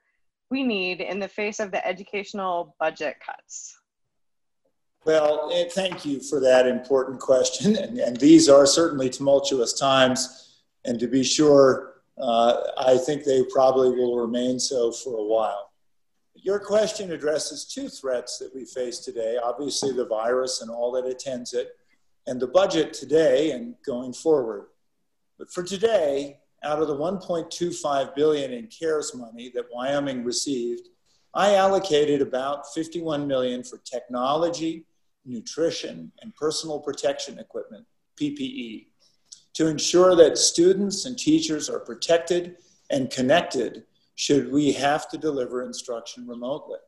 we 0.51 0.65
need 0.65 1.01
in 1.01 1.21
the 1.21 1.29
face 1.29 1.61
of 1.61 1.71
the 1.71 1.87
educational 1.87 2.75
budget 2.81 3.19
cuts? 3.25 3.79
Well, 5.05 5.51
thank 5.71 6.05
you 6.05 6.21
for 6.21 6.39
that 6.41 6.67
important 6.67 7.19
question. 7.21 7.77
And, 7.83 7.99
and, 7.99 8.17
these 8.17 8.49
are 8.49 8.67
certainly 8.67 9.11
tumultuous 9.11 9.73
times. 9.73 10.61
And 10.85 11.01
to 11.01 11.09
be 11.09 11.25
sure, 11.25 11.95
uh, 12.19 12.63
I 12.79 12.97
think 12.99 13.25
they 13.25 13.43
probably 13.45 13.91
will 13.91 14.19
remain 14.19 14.61
so 14.61 14.93
for 14.93 15.19
a 15.19 15.25
while. 15.25 15.71
Your 16.35 16.61
question 16.61 17.13
addresses 17.13 17.65
two 17.65 17.89
threats 17.89 18.39
that 18.39 18.55
we 18.55 18.65
face 18.65 18.99
today 18.99 19.39
obviously, 19.43 19.93
the 19.93 20.07
virus 20.07 20.61
and 20.61 20.71
all 20.71 20.93
that 20.93 21.07
attends 21.07 21.53
it, 21.53 21.71
and 22.27 22.41
the 22.41 22.47
budget 22.47 22.93
today 22.93 23.51
and 23.53 23.75
going 23.85 24.13
forward. 24.13 24.67
But 25.39 25.53
for 25.53 25.65
today, 25.65 26.39
out 26.63 26.81
of 26.81 26.87
the 26.87 26.97
1.25 26.97 28.15
billion 28.15 28.53
in 28.53 28.69
CARES 28.69 29.15
money 29.15 29.51
that 29.55 29.65
Wyoming 29.73 30.23
received, 30.25 30.89
I 31.35 31.55
allocated 31.55 32.23
about 32.23 32.73
51 32.73 33.27
million 33.27 33.65
for 33.65 33.79
technology 33.79 34.87
nutrition, 35.25 36.13
and 36.21 36.35
personal 36.35 36.81
protection 36.81 37.39
equipment, 37.39 37.87
PPE, 38.21 38.89
to 39.55 39.67
ensure 39.67 40.15
that 40.17 40.37
students 40.39 41.05
and 41.05 41.19
teachers 41.19 41.69
are 41.69 41.81
protected 41.81 42.57
and 42.91 43.11
connected 43.11 43.85
should 44.15 44.53
we 44.53 44.73
have 44.73 45.09
to 45.09 45.19
deliver 45.19 45.65
instruction 45.65 46.27
remotely. 46.27 46.79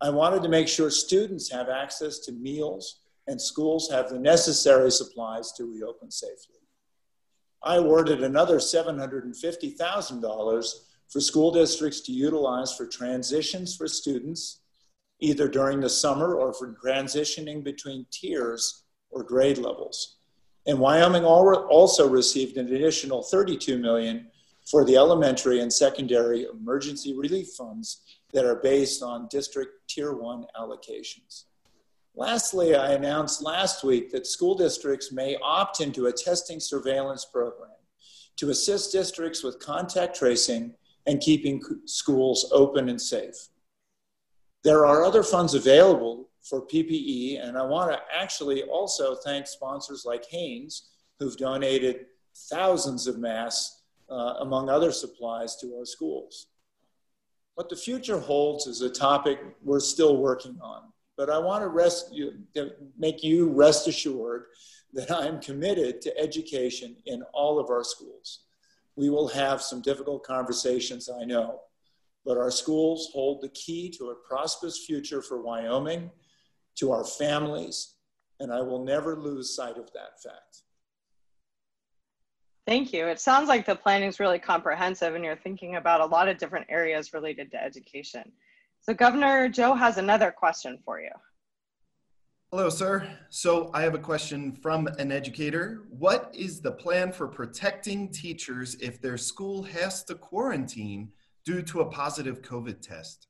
I 0.00 0.10
wanted 0.10 0.42
to 0.42 0.48
make 0.48 0.66
sure 0.68 0.90
students 0.90 1.50
have 1.50 1.68
access 1.68 2.18
to 2.20 2.32
meals 2.32 3.00
and 3.26 3.40
schools 3.40 3.90
have 3.90 4.10
the 4.10 4.18
necessary 4.18 4.90
supplies 4.90 5.52
to 5.52 5.64
reopen 5.64 6.10
safely. 6.10 6.56
I 7.62 7.76
awarded 7.76 8.22
another 8.22 8.58
$750,000 8.58 10.74
for 11.08 11.20
school 11.20 11.52
districts 11.52 12.00
to 12.02 12.12
utilize 12.12 12.74
for 12.74 12.86
transitions 12.86 13.74
for 13.74 13.88
students 13.88 14.60
either 15.24 15.48
during 15.48 15.80
the 15.80 15.88
summer 15.88 16.34
or 16.34 16.52
for 16.52 16.76
transitioning 16.84 17.64
between 17.64 18.06
tiers 18.10 18.84
or 19.10 19.22
grade 19.22 19.58
levels. 19.58 20.18
And 20.66 20.78
Wyoming 20.78 21.24
also 21.24 22.08
received 22.08 22.56
an 22.56 22.66
additional 22.74 23.22
32 23.22 23.78
million 23.78 24.28
for 24.70 24.84
the 24.84 24.96
elementary 24.96 25.60
and 25.60 25.72
secondary 25.72 26.44
emergency 26.44 27.14
relief 27.14 27.48
funds 27.56 28.02
that 28.32 28.44
are 28.44 28.56
based 28.56 29.02
on 29.02 29.28
district 29.28 29.72
tier 29.88 30.14
one 30.14 30.46
allocations. 30.56 31.44
Lastly, 32.16 32.74
I 32.74 32.92
announced 32.92 33.42
last 33.42 33.84
week 33.84 34.10
that 34.12 34.26
school 34.26 34.54
districts 34.54 35.12
may 35.12 35.36
opt 35.42 35.80
into 35.80 36.06
a 36.06 36.12
testing 36.12 36.60
surveillance 36.60 37.24
program 37.24 37.70
to 38.36 38.50
assist 38.50 38.92
districts 38.92 39.42
with 39.42 39.58
contact 39.58 40.16
tracing 40.16 40.74
and 41.06 41.20
keeping 41.20 41.62
schools 41.86 42.50
open 42.52 42.88
and 42.88 43.00
safe. 43.00 43.48
There 44.64 44.86
are 44.86 45.04
other 45.04 45.22
funds 45.22 45.54
available 45.54 46.30
for 46.42 46.66
PPE, 46.66 47.46
and 47.46 47.58
I 47.58 47.62
want 47.62 47.92
to 47.92 48.00
actually 48.14 48.62
also 48.62 49.14
thank 49.14 49.46
sponsors 49.46 50.04
like 50.06 50.24
Hanes, 50.24 50.90
who've 51.18 51.36
donated 51.36 52.06
thousands 52.50 53.06
of 53.06 53.18
masks, 53.18 53.82
uh, 54.10 54.36
among 54.40 54.70
other 54.70 54.90
supplies, 54.90 55.56
to 55.56 55.76
our 55.76 55.84
schools. 55.84 56.46
What 57.56 57.68
the 57.68 57.76
future 57.76 58.18
holds 58.18 58.66
is 58.66 58.80
a 58.80 58.90
topic 58.90 59.38
we're 59.62 59.80
still 59.80 60.16
working 60.16 60.58
on, 60.62 60.92
but 61.16 61.28
I 61.28 61.38
want 61.38 61.62
to 61.62 61.68
rest 61.68 62.12
you, 62.12 62.32
make 62.98 63.22
you 63.22 63.50
rest 63.50 63.86
assured 63.86 64.46
that 64.94 65.10
I'm 65.10 65.40
committed 65.40 66.00
to 66.02 66.18
education 66.18 66.96
in 67.04 67.22
all 67.34 67.58
of 67.58 67.68
our 67.68 67.84
schools. 67.84 68.40
We 68.96 69.10
will 69.10 69.28
have 69.28 69.60
some 69.60 69.82
difficult 69.82 70.24
conversations, 70.24 71.08
I 71.08 71.24
know, 71.24 71.60
but 72.24 72.38
our 72.38 72.50
schools 72.50 73.10
hold 73.12 73.42
the 73.42 73.50
key 73.50 73.90
to 73.98 74.10
a 74.10 74.14
prosperous 74.14 74.84
future 74.84 75.22
for 75.22 75.42
Wyoming, 75.42 76.10
to 76.76 76.90
our 76.90 77.04
families, 77.04 77.94
and 78.40 78.52
I 78.52 78.60
will 78.60 78.84
never 78.84 79.16
lose 79.16 79.54
sight 79.54 79.76
of 79.76 79.92
that 79.92 80.20
fact. 80.22 80.62
Thank 82.66 82.92
you. 82.92 83.06
It 83.06 83.20
sounds 83.20 83.48
like 83.48 83.66
the 83.66 83.74
planning 83.74 84.08
is 84.08 84.18
really 84.18 84.38
comprehensive 84.38 85.14
and 85.14 85.22
you're 85.22 85.36
thinking 85.36 85.76
about 85.76 86.00
a 86.00 86.06
lot 86.06 86.28
of 86.28 86.38
different 86.38 86.66
areas 86.70 87.12
related 87.12 87.50
to 87.50 87.62
education. 87.62 88.32
So 88.80 88.94
Governor 88.94 89.48
Joe 89.50 89.74
has 89.74 89.98
another 89.98 90.30
question 90.30 90.78
for 90.84 90.98
you. 91.00 91.10
Hello, 92.50 92.70
sir. 92.70 93.06
So 93.28 93.70
I 93.74 93.82
have 93.82 93.94
a 93.94 93.98
question 93.98 94.52
from 94.52 94.86
an 94.86 95.12
educator. 95.12 95.82
What 95.90 96.32
is 96.32 96.60
the 96.60 96.72
plan 96.72 97.12
for 97.12 97.28
protecting 97.28 98.08
teachers 98.10 98.76
if 98.76 99.00
their 99.00 99.18
school 99.18 99.62
has 99.64 100.04
to 100.04 100.14
quarantine 100.14 101.10
due 101.44 101.62
to 101.62 101.80
a 101.80 101.86
positive 101.86 102.42
COVID 102.42 102.80
test? 102.80 103.28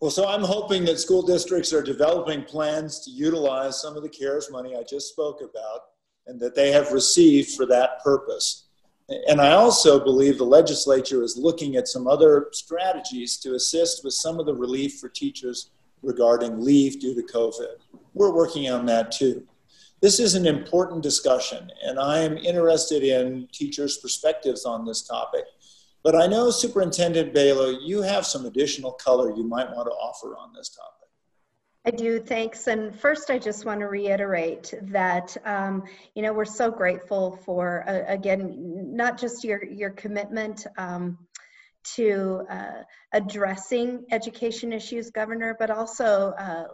Well, 0.00 0.10
so 0.10 0.26
I'm 0.26 0.42
hoping 0.42 0.84
that 0.84 0.98
school 0.98 1.22
districts 1.22 1.72
are 1.72 1.82
developing 1.82 2.44
plans 2.44 3.00
to 3.04 3.10
utilize 3.10 3.80
some 3.80 3.96
of 3.96 4.02
the 4.02 4.08
CARES 4.08 4.50
money 4.50 4.76
I 4.76 4.82
just 4.82 5.08
spoke 5.08 5.40
about 5.40 5.80
and 6.26 6.40
that 6.40 6.54
they 6.54 6.72
have 6.72 6.92
received 6.92 7.54
for 7.54 7.66
that 7.66 8.02
purpose. 8.02 8.66
And 9.28 9.40
I 9.40 9.52
also 9.52 10.02
believe 10.02 10.38
the 10.38 10.44
legislature 10.44 11.22
is 11.22 11.36
looking 11.36 11.76
at 11.76 11.88
some 11.88 12.06
other 12.06 12.48
strategies 12.52 13.36
to 13.38 13.54
assist 13.54 14.02
with 14.04 14.14
some 14.14 14.40
of 14.40 14.46
the 14.46 14.54
relief 14.54 14.98
for 14.98 15.08
teachers 15.08 15.70
regarding 16.02 16.60
leave 16.60 17.00
due 17.00 17.14
to 17.14 17.22
COVID. 17.22 17.76
We're 18.14 18.34
working 18.34 18.70
on 18.70 18.86
that 18.86 19.12
too. 19.12 19.46
This 20.00 20.20
is 20.20 20.34
an 20.34 20.46
important 20.46 21.02
discussion, 21.02 21.70
and 21.82 21.98
I 21.98 22.18
am 22.18 22.36
interested 22.36 23.02
in 23.02 23.48
teachers' 23.52 23.98
perspectives 23.98 24.66
on 24.66 24.84
this 24.84 25.02
topic 25.02 25.44
But 26.04 26.14
I 26.14 26.26
know 26.26 26.50
Superintendent 26.50 27.32
Balow, 27.32 27.70
you 27.80 28.02
have 28.02 28.26
some 28.26 28.44
additional 28.44 28.92
color 28.92 29.34
you 29.34 29.42
might 29.42 29.74
want 29.74 29.88
to 29.88 29.92
offer 29.92 30.36
on 30.36 30.52
this 30.54 30.68
topic. 30.68 31.08
I 31.86 31.90
do, 31.90 32.20
thanks. 32.20 32.66
And 32.66 32.94
first, 32.98 33.30
I 33.30 33.38
just 33.38 33.64
want 33.64 33.80
to 33.80 33.86
reiterate 33.86 34.74
that, 34.82 35.34
um, 35.46 35.84
you 36.14 36.22
know, 36.22 36.32
we're 36.32 36.44
so 36.44 36.70
grateful 36.70 37.38
for, 37.44 37.88
uh, 37.88 38.04
again, 38.06 38.54
not 38.94 39.18
just 39.18 39.44
your, 39.44 39.64
your 39.64 39.90
commitment 39.90 40.66
um, 40.76 41.18
to 41.94 42.46
uh, 42.50 42.82
addressing 43.12 44.04
education 44.10 44.72
issues, 44.72 45.10
Governor, 45.10 45.56
but 45.58 45.70
also 45.70 46.34
uh, 46.38 46.64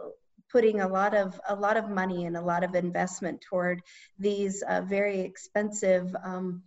putting 0.49 0.81
a 0.81 0.87
lot 0.87 1.13
of 1.13 1.39
a 1.47 1.55
lot 1.55 1.77
of 1.77 1.89
money 1.89 2.25
and 2.25 2.35
a 2.35 2.41
lot 2.41 2.63
of 2.63 2.75
investment 2.75 3.39
toward 3.41 3.81
these 4.19 4.61
uh, 4.63 4.81
very 4.81 5.21
expensive 5.21 6.13
um, 6.23 6.63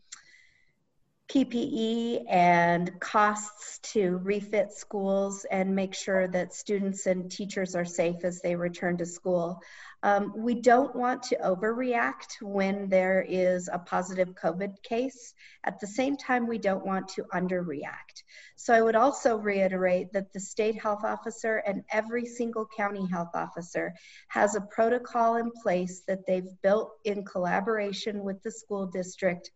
PPE 1.30 2.26
and 2.28 3.00
costs 3.00 3.78
to 3.92 4.18
refit 4.18 4.72
schools 4.72 5.46
and 5.50 5.74
make 5.74 5.94
sure 5.94 6.28
that 6.28 6.52
students 6.52 7.06
and 7.06 7.30
teachers 7.30 7.74
are 7.74 7.84
safe 7.84 8.24
as 8.24 8.42
they 8.42 8.54
return 8.54 8.98
to 8.98 9.06
school. 9.06 9.62
Um, 10.02 10.34
we 10.36 10.60
don't 10.60 10.94
want 10.94 11.22
to 11.24 11.38
overreact 11.42 12.42
when 12.42 12.90
there 12.90 13.24
is 13.26 13.70
a 13.72 13.78
positive 13.78 14.34
COVID 14.34 14.82
case. 14.82 15.32
At 15.64 15.80
the 15.80 15.86
same 15.86 16.18
time, 16.18 16.46
we 16.46 16.58
don't 16.58 16.84
want 16.84 17.08
to 17.08 17.24
underreact. 17.32 18.22
So 18.56 18.74
I 18.74 18.82
would 18.82 18.96
also 18.96 19.38
reiterate 19.38 20.12
that 20.12 20.30
the 20.34 20.40
state 20.40 20.80
health 20.80 21.04
officer 21.04 21.56
and 21.66 21.84
every 21.90 22.26
single 22.26 22.66
county 22.76 23.08
health 23.08 23.34
officer 23.34 23.94
has 24.28 24.56
a 24.56 24.60
protocol 24.60 25.36
in 25.36 25.50
place 25.62 26.02
that 26.06 26.26
they've 26.26 26.50
built 26.62 26.92
in 27.04 27.24
collaboration 27.24 28.22
with 28.22 28.42
the 28.42 28.50
school 28.50 28.86
district 28.86 29.50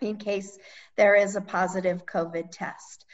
in 0.00 0.16
case 0.16 0.58
there 0.96 1.14
is 1.14 1.36
a 1.36 1.40
positive 1.40 2.06
COVID 2.06 2.50
test. 2.50 3.04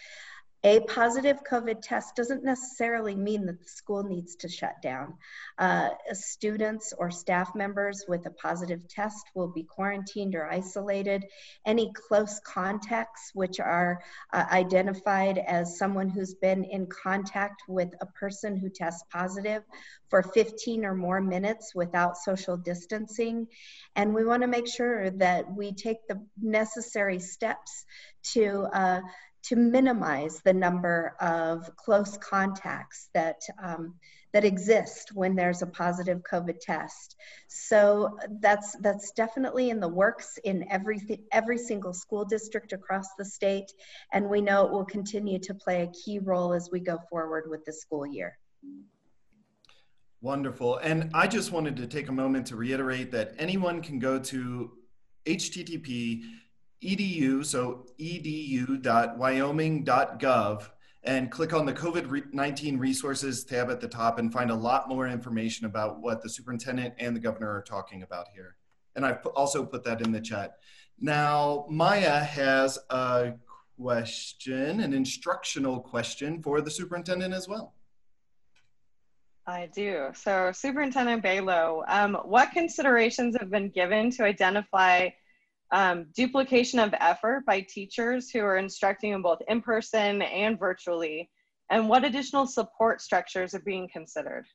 A 0.62 0.80
positive 0.80 1.38
COVID 1.50 1.80
test 1.80 2.14
doesn't 2.16 2.44
necessarily 2.44 3.14
mean 3.14 3.46
that 3.46 3.62
the 3.62 3.68
school 3.68 4.02
needs 4.02 4.36
to 4.36 4.48
shut 4.48 4.82
down. 4.82 5.14
Uh, 5.56 5.88
students 6.12 6.92
or 6.98 7.10
staff 7.10 7.54
members 7.54 8.04
with 8.06 8.26
a 8.26 8.30
positive 8.30 8.86
test 8.86 9.24
will 9.34 9.48
be 9.48 9.62
quarantined 9.62 10.34
or 10.34 10.46
isolated. 10.46 11.24
Any 11.64 11.92
close 11.94 12.40
contacts, 12.40 13.30
which 13.32 13.58
are 13.58 14.02
uh, 14.34 14.44
identified 14.52 15.38
as 15.38 15.78
someone 15.78 16.10
who's 16.10 16.34
been 16.34 16.64
in 16.64 16.86
contact 16.88 17.62
with 17.66 17.94
a 18.02 18.06
person 18.06 18.54
who 18.54 18.68
tests 18.68 19.04
positive 19.10 19.62
for 20.10 20.22
15 20.22 20.84
or 20.84 20.94
more 20.94 21.22
minutes 21.22 21.74
without 21.74 22.18
social 22.18 22.58
distancing. 22.58 23.46
And 23.96 24.14
we 24.14 24.26
want 24.26 24.42
to 24.42 24.48
make 24.48 24.68
sure 24.68 25.08
that 25.10 25.50
we 25.50 25.72
take 25.72 26.06
the 26.06 26.20
necessary 26.38 27.18
steps 27.18 27.86
to 28.22 28.68
uh, 28.72 29.00
to 29.42 29.56
minimize 29.56 30.40
the 30.44 30.52
number 30.52 31.14
of 31.20 31.74
close 31.76 32.16
contacts 32.18 33.08
that 33.14 33.40
um, 33.62 33.94
that 34.32 34.44
exist 34.44 35.10
when 35.14 35.34
there's 35.34 35.62
a 35.62 35.66
positive 35.66 36.22
COVID 36.30 36.60
test. 36.60 37.16
So 37.48 38.16
that's 38.40 38.76
that's 38.80 39.10
definitely 39.12 39.70
in 39.70 39.80
the 39.80 39.88
works 39.88 40.38
in 40.44 40.66
every 40.70 41.00
every 41.32 41.58
single 41.58 41.92
school 41.92 42.24
district 42.24 42.72
across 42.72 43.06
the 43.18 43.24
state, 43.24 43.72
and 44.12 44.28
we 44.28 44.40
know 44.40 44.66
it 44.66 44.72
will 44.72 44.84
continue 44.84 45.38
to 45.40 45.54
play 45.54 45.82
a 45.82 45.88
key 45.88 46.18
role 46.18 46.52
as 46.52 46.70
we 46.70 46.80
go 46.80 46.98
forward 47.10 47.44
with 47.48 47.64
the 47.64 47.72
school 47.72 48.06
year. 48.06 48.38
Wonderful. 50.22 50.76
And 50.76 51.10
I 51.14 51.26
just 51.26 51.50
wanted 51.50 51.76
to 51.76 51.86
take 51.86 52.08
a 52.08 52.12
moment 52.12 52.46
to 52.48 52.56
reiterate 52.56 53.10
that 53.12 53.34
anyone 53.38 53.80
can 53.80 53.98
go 53.98 54.18
to 54.18 54.72
http 55.26 56.22
edu, 56.82 57.44
so 57.44 57.86
edu.wyoming.gov, 57.98 60.70
and 61.02 61.30
click 61.30 61.52
on 61.52 61.64
the 61.64 61.72
COVID 61.72 62.34
19 62.34 62.78
resources 62.78 63.44
tab 63.44 63.70
at 63.70 63.80
the 63.80 63.88
top 63.88 64.18
and 64.18 64.32
find 64.32 64.50
a 64.50 64.54
lot 64.54 64.88
more 64.88 65.06
information 65.08 65.66
about 65.66 66.00
what 66.00 66.22
the 66.22 66.28
superintendent 66.28 66.94
and 66.98 67.16
the 67.16 67.20
governor 67.20 67.50
are 67.50 67.62
talking 67.62 68.02
about 68.02 68.26
here. 68.34 68.56
And 68.96 69.06
I've 69.06 69.24
also 69.26 69.64
put 69.64 69.84
that 69.84 70.00
in 70.00 70.10
the 70.12 70.20
chat. 70.20 70.56
Now, 71.00 71.66
Maya 71.70 72.20
has 72.20 72.78
a 72.90 73.34
question, 73.80 74.80
an 74.80 74.92
instructional 74.92 75.80
question 75.80 76.42
for 76.42 76.60
the 76.60 76.70
superintendent 76.70 77.32
as 77.32 77.48
well. 77.48 77.74
I 79.46 79.68
do. 79.74 80.08
So, 80.14 80.52
Superintendent 80.52 81.22
Balow, 81.22 81.82
um, 81.88 82.14
what 82.24 82.52
considerations 82.52 83.36
have 83.40 83.50
been 83.50 83.70
given 83.70 84.10
to 84.12 84.24
identify 84.24 85.08
um, 85.72 86.06
duplication 86.14 86.78
of 86.78 86.94
effort 87.00 87.44
by 87.46 87.60
teachers 87.60 88.30
who 88.30 88.40
are 88.40 88.56
instructing 88.56 89.12
in 89.12 89.22
both 89.22 89.40
in 89.48 89.60
person 89.62 90.22
and 90.22 90.58
virtually, 90.58 91.30
and 91.70 91.88
what 91.88 92.04
additional 92.04 92.46
support 92.46 93.00
structures 93.00 93.54
are 93.54 93.60
being 93.60 93.88
considered? 93.92 94.46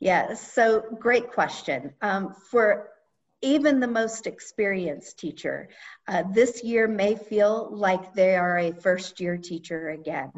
Yeah, 0.00 0.34
so 0.34 0.82
great 0.98 1.30
question. 1.30 1.94
Um, 2.02 2.34
for 2.50 2.90
even 3.44 3.78
the 3.78 3.86
most 3.86 4.26
experienced 4.26 5.18
teacher. 5.18 5.68
Uh, 6.08 6.24
this 6.32 6.64
year 6.64 6.88
may 6.88 7.14
feel 7.14 7.68
like 7.70 8.14
they 8.14 8.36
are 8.36 8.58
a 8.58 8.72
first 8.72 9.20
year 9.20 9.36
teacher 9.36 9.90
again 9.90 10.32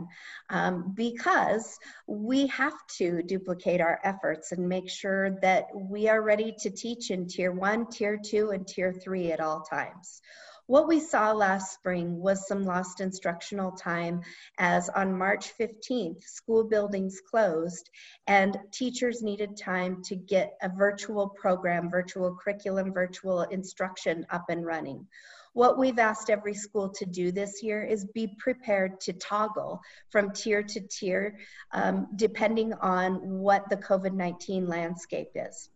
um, 0.50 0.92
because 0.94 1.78
we 2.08 2.48
have 2.48 2.74
to 2.98 3.22
duplicate 3.22 3.80
our 3.80 4.00
efforts 4.02 4.50
and 4.50 4.68
make 4.68 4.90
sure 4.90 5.38
that 5.40 5.68
we 5.72 6.08
are 6.08 6.20
ready 6.20 6.52
to 6.58 6.70
teach 6.70 7.10
in 7.10 7.28
tier 7.28 7.52
one, 7.52 7.86
tier 7.86 8.18
two, 8.18 8.50
and 8.50 8.66
tier 8.66 8.92
three 8.92 9.30
at 9.30 9.40
all 9.40 9.62
times. 9.62 10.20
What 10.68 10.88
we 10.88 10.98
saw 10.98 11.30
last 11.30 11.74
spring 11.74 12.18
was 12.18 12.48
some 12.48 12.64
lost 12.64 13.00
instructional 13.00 13.70
time 13.70 14.22
as 14.58 14.88
on 14.88 15.16
March 15.16 15.56
15th, 15.56 16.24
school 16.24 16.64
buildings 16.64 17.20
closed 17.20 17.88
and 18.26 18.58
teachers 18.72 19.22
needed 19.22 19.56
time 19.56 20.02
to 20.06 20.16
get 20.16 20.56
a 20.60 20.68
virtual 20.68 21.28
program, 21.28 21.88
virtual 21.88 22.34
curriculum, 22.34 22.92
virtual 22.92 23.42
instruction 23.42 24.26
up 24.30 24.46
and 24.48 24.66
running. 24.66 25.06
What 25.52 25.78
we've 25.78 26.00
asked 26.00 26.30
every 26.30 26.54
school 26.54 26.88
to 26.96 27.06
do 27.06 27.30
this 27.30 27.62
year 27.62 27.84
is 27.84 28.04
be 28.04 28.34
prepared 28.36 29.00
to 29.02 29.12
toggle 29.12 29.80
from 30.10 30.32
tier 30.32 30.64
to 30.64 30.80
tier, 30.80 31.38
um, 31.70 32.08
depending 32.16 32.72
on 32.72 33.38
what 33.38 33.70
the 33.70 33.76
COVID 33.76 34.14
19 34.14 34.66
landscape 34.66 35.30
is. 35.36 35.70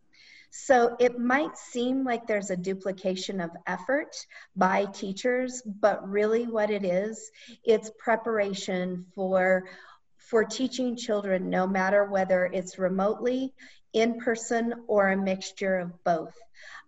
So 0.51 0.97
it 0.99 1.19
might 1.19 1.57
seem 1.57 2.05
like 2.05 2.27
there's 2.27 2.51
a 2.51 2.57
duplication 2.57 3.41
of 3.41 3.51
effort 3.67 4.17
by 4.57 4.87
teachers, 4.87 5.63
but 5.65 6.09
really 6.09 6.47
what 6.47 6.71
it 6.71 6.85
is, 6.85 7.31
it's 7.65 7.91
preparation 7.99 9.07
for 9.15 9.69
for 10.19 10.45
teaching 10.45 10.97
children 10.97 11.51
no 11.51 11.67
matter 11.67 12.05
whether 12.05 12.45
it's 12.45 12.79
remotely, 12.79 13.53
in 13.93 14.21
person, 14.21 14.75
or 14.87 15.09
a 15.09 15.17
mixture 15.17 15.79
of 15.79 16.05
both. 16.05 16.35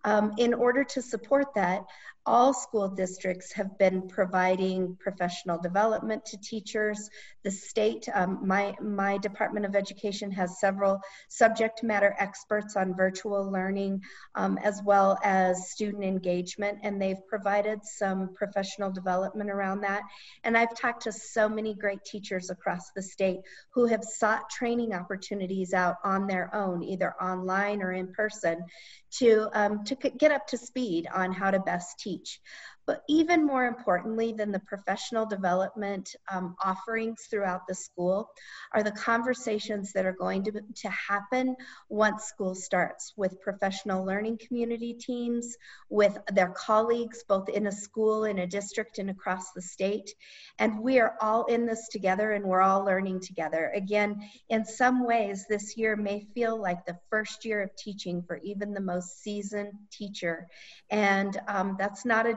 Um, 0.05 0.33
in 0.37 0.53
order 0.53 0.83
to 0.85 1.01
support 1.01 1.53
that, 1.55 1.83
all 2.25 2.53
school 2.53 2.87
districts 2.87 3.51
have 3.51 3.77
been 3.77 4.07
providing 4.07 4.95
professional 4.99 5.57
development 5.59 6.25
to 6.25 6.37
teachers. 6.37 7.09
The 7.43 7.51
state, 7.51 8.07
um, 8.13 8.39
my, 8.45 8.75
my 8.81 9.17
Department 9.17 9.65
of 9.65 9.75
Education 9.75 10.31
has 10.31 10.59
several 10.59 11.01
subject 11.27 11.83
matter 11.83 12.15
experts 12.19 12.77
on 12.77 12.95
virtual 12.95 13.51
learning 13.51 14.01
um, 14.35 14.57
as 14.63 14.81
well 14.85 15.17
as 15.23 15.71
student 15.71 16.03
engagement, 16.03 16.79
and 16.83 17.01
they've 17.01 17.27
provided 17.27 17.83
some 17.83 18.33
professional 18.33 18.91
development 18.91 19.49
around 19.49 19.81
that. 19.81 20.03
And 20.45 20.57
I've 20.57 20.75
talked 20.75 21.03
to 21.03 21.11
so 21.11 21.49
many 21.49 21.73
great 21.73 22.03
teachers 22.05 22.49
across 22.49 22.91
the 22.91 23.01
state 23.01 23.39
who 23.71 23.85
have 23.87 24.03
sought 24.03 24.49
training 24.49 24.93
opportunities 24.93 25.73
out 25.73 25.95
on 26.05 26.27
their 26.27 26.53
own, 26.55 26.83
either 26.83 27.13
online 27.21 27.81
or 27.81 27.91
in 27.91 28.13
person, 28.13 28.63
to, 29.11 29.49
um, 29.53 29.83
to 29.83 29.95
get 29.95 30.31
up 30.31 30.47
to 30.47 30.57
speed 30.57 31.07
on 31.13 31.31
how 31.31 31.51
to 31.51 31.59
best 31.59 31.99
teach 31.99 32.12
speech. 32.13 32.39
But 32.85 33.03
even 33.07 33.45
more 33.45 33.65
importantly 33.65 34.33
than 34.33 34.51
the 34.51 34.59
professional 34.59 35.25
development 35.25 36.15
um, 36.31 36.55
offerings 36.63 37.27
throughout 37.29 37.67
the 37.67 37.75
school 37.75 38.29
are 38.73 38.83
the 38.83 38.91
conversations 38.91 39.93
that 39.93 40.05
are 40.05 40.13
going 40.13 40.43
to, 40.43 40.51
to 40.51 40.89
happen 40.89 41.55
once 41.89 42.25
school 42.25 42.55
starts 42.55 43.13
with 43.15 43.41
professional 43.41 44.05
learning 44.05 44.39
community 44.45 44.93
teams, 44.93 45.55
with 45.89 46.17
their 46.33 46.49
colleagues, 46.49 47.23
both 47.27 47.49
in 47.49 47.67
a 47.67 47.71
school, 47.71 48.25
in 48.25 48.39
a 48.39 48.47
district, 48.47 48.99
and 48.99 49.09
across 49.09 49.51
the 49.51 49.61
state. 49.61 50.13
And 50.59 50.79
we 50.81 50.99
are 50.99 51.15
all 51.21 51.45
in 51.45 51.65
this 51.65 51.87
together 51.89 52.31
and 52.31 52.45
we're 52.45 52.61
all 52.61 52.83
learning 52.83 53.21
together. 53.21 53.71
Again, 53.75 54.29
in 54.49 54.65
some 54.65 55.05
ways, 55.05 55.45
this 55.47 55.77
year 55.77 55.95
may 55.95 56.27
feel 56.33 56.59
like 56.59 56.85
the 56.85 56.97
first 57.09 57.45
year 57.45 57.61
of 57.61 57.75
teaching 57.75 58.23
for 58.23 58.37
even 58.43 58.73
the 58.73 58.81
most 58.81 59.21
seasoned 59.21 59.73
teacher. 59.91 60.47
And 60.89 61.39
um, 61.47 61.75
that's 61.79 62.05
not 62.05 62.25
a 62.25 62.33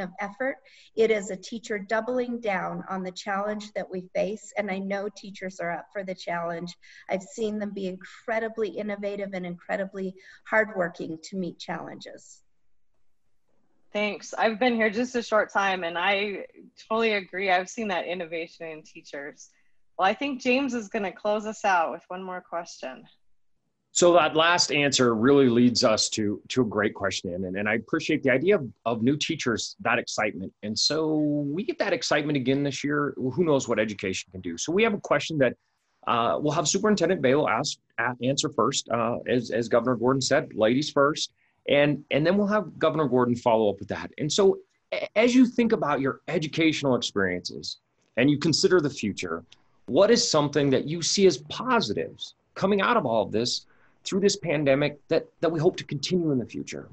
of 0.00 0.10
effort. 0.20 0.56
It 0.96 1.10
is 1.10 1.30
a 1.30 1.36
teacher 1.36 1.78
doubling 1.78 2.40
down 2.40 2.84
on 2.88 3.02
the 3.02 3.12
challenge 3.12 3.72
that 3.72 3.90
we 3.90 4.08
face. 4.14 4.52
And 4.56 4.70
I 4.70 4.78
know 4.78 5.08
teachers 5.08 5.60
are 5.60 5.72
up 5.72 5.86
for 5.92 6.04
the 6.04 6.14
challenge. 6.14 6.74
I've 7.10 7.22
seen 7.22 7.58
them 7.58 7.70
be 7.70 7.86
incredibly 7.86 8.68
innovative 8.68 9.30
and 9.32 9.44
incredibly 9.44 10.14
hardworking 10.48 11.18
to 11.24 11.36
meet 11.36 11.58
challenges. 11.58 12.42
Thanks. 13.92 14.34
I've 14.34 14.58
been 14.58 14.74
here 14.74 14.90
just 14.90 15.16
a 15.16 15.22
short 15.22 15.52
time 15.52 15.84
and 15.84 15.96
I 15.96 16.46
totally 16.88 17.14
agree. 17.14 17.50
I've 17.50 17.70
seen 17.70 17.88
that 17.88 18.06
innovation 18.06 18.66
in 18.66 18.82
teachers. 18.82 19.50
Well, 19.98 20.06
I 20.06 20.14
think 20.14 20.42
James 20.42 20.74
is 20.74 20.88
going 20.88 21.04
to 21.04 21.12
close 21.12 21.46
us 21.46 21.64
out 21.64 21.92
with 21.92 22.02
one 22.08 22.22
more 22.22 22.42
question. 22.42 23.04
So 23.96 24.12
that 24.12 24.36
last 24.36 24.72
answer 24.72 25.14
really 25.14 25.48
leads 25.48 25.82
us 25.82 26.10
to 26.10 26.42
to 26.48 26.60
a 26.60 26.64
great 26.66 26.94
question, 26.94 27.32
and, 27.32 27.56
and 27.56 27.66
I 27.66 27.76
appreciate 27.76 28.22
the 28.22 28.28
idea 28.28 28.56
of, 28.56 28.68
of 28.84 29.02
new 29.02 29.16
teachers, 29.16 29.74
that 29.80 29.98
excitement. 29.98 30.52
And 30.62 30.78
so 30.78 31.16
we 31.56 31.64
get 31.64 31.78
that 31.78 31.94
excitement 31.94 32.36
again 32.36 32.62
this 32.62 32.84
year. 32.84 33.14
Who 33.16 33.42
knows 33.42 33.68
what 33.68 33.78
education 33.78 34.30
can 34.32 34.42
do? 34.42 34.58
So 34.58 34.70
we 34.70 34.82
have 34.82 34.92
a 34.92 35.00
question 35.00 35.38
that 35.38 35.54
uh, 36.06 36.38
we'll 36.38 36.52
have 36.52 36.68
Superintendent 36.68 37.22
Balow 37.22 37.48
ask 37.48 37.78
answer 38.22 38.50
first, 38.50 38.86
uh, 38.90 39.16
as 39.26 39.50
as 39.50 39.66
Governor 39.66 39.96
Gordon 39.96 40.20
said, 40.20 40.52
ladies 40.54 40.90
first, 40.90 41.32
and 41.70 42.04
and 42.10 42.26
then 42.26 42.36
we'll 42.36 42.48
have 42.48 42.78
Governor 42.78 43.06
Gordon 43.06 43.34
follow 43.34 43.70
up 43.70 43.78
with 43.78 43.88
that. 43.88 44.10
And 44.18 44.30
so 44.30 44.58
as 45.14 45.34
you 45.34 45.46
think 45.46 45.72
about 45.72 46.02
your 46.02 46.20
educational 46.28 46.96
experiences 46.96 47.78
and 48.18 48.30
you 48.30 48.38
consider 48.38 48.78
the 48.82 48.90
future, 48.90 49.42
what 49.86 50.10
is 50.10 50.30
something 50.30 50.68
that 50.68 50.84
you 50.84 51.00
see 51.00 51.26
as 51.26 51.38
positives 51.38 52.34
coming 52.54 52.82
out 52.82 52.98
of 52.98 53.06
all 53.06 53.22
of 53.22 53.32
this? 53.32 53.64
Through 54.06 54.20
this 54.20 54.36
pandemic 54.36 55.00
that, 55.08 55.26
that 55.40 55.50
we 55.50 55.60
hope 55.60 55.76
to 55.76 55.84
continue 55.84 56.30
in 56.30 56.38
the 56.38 56.46
future? 56.46 56.88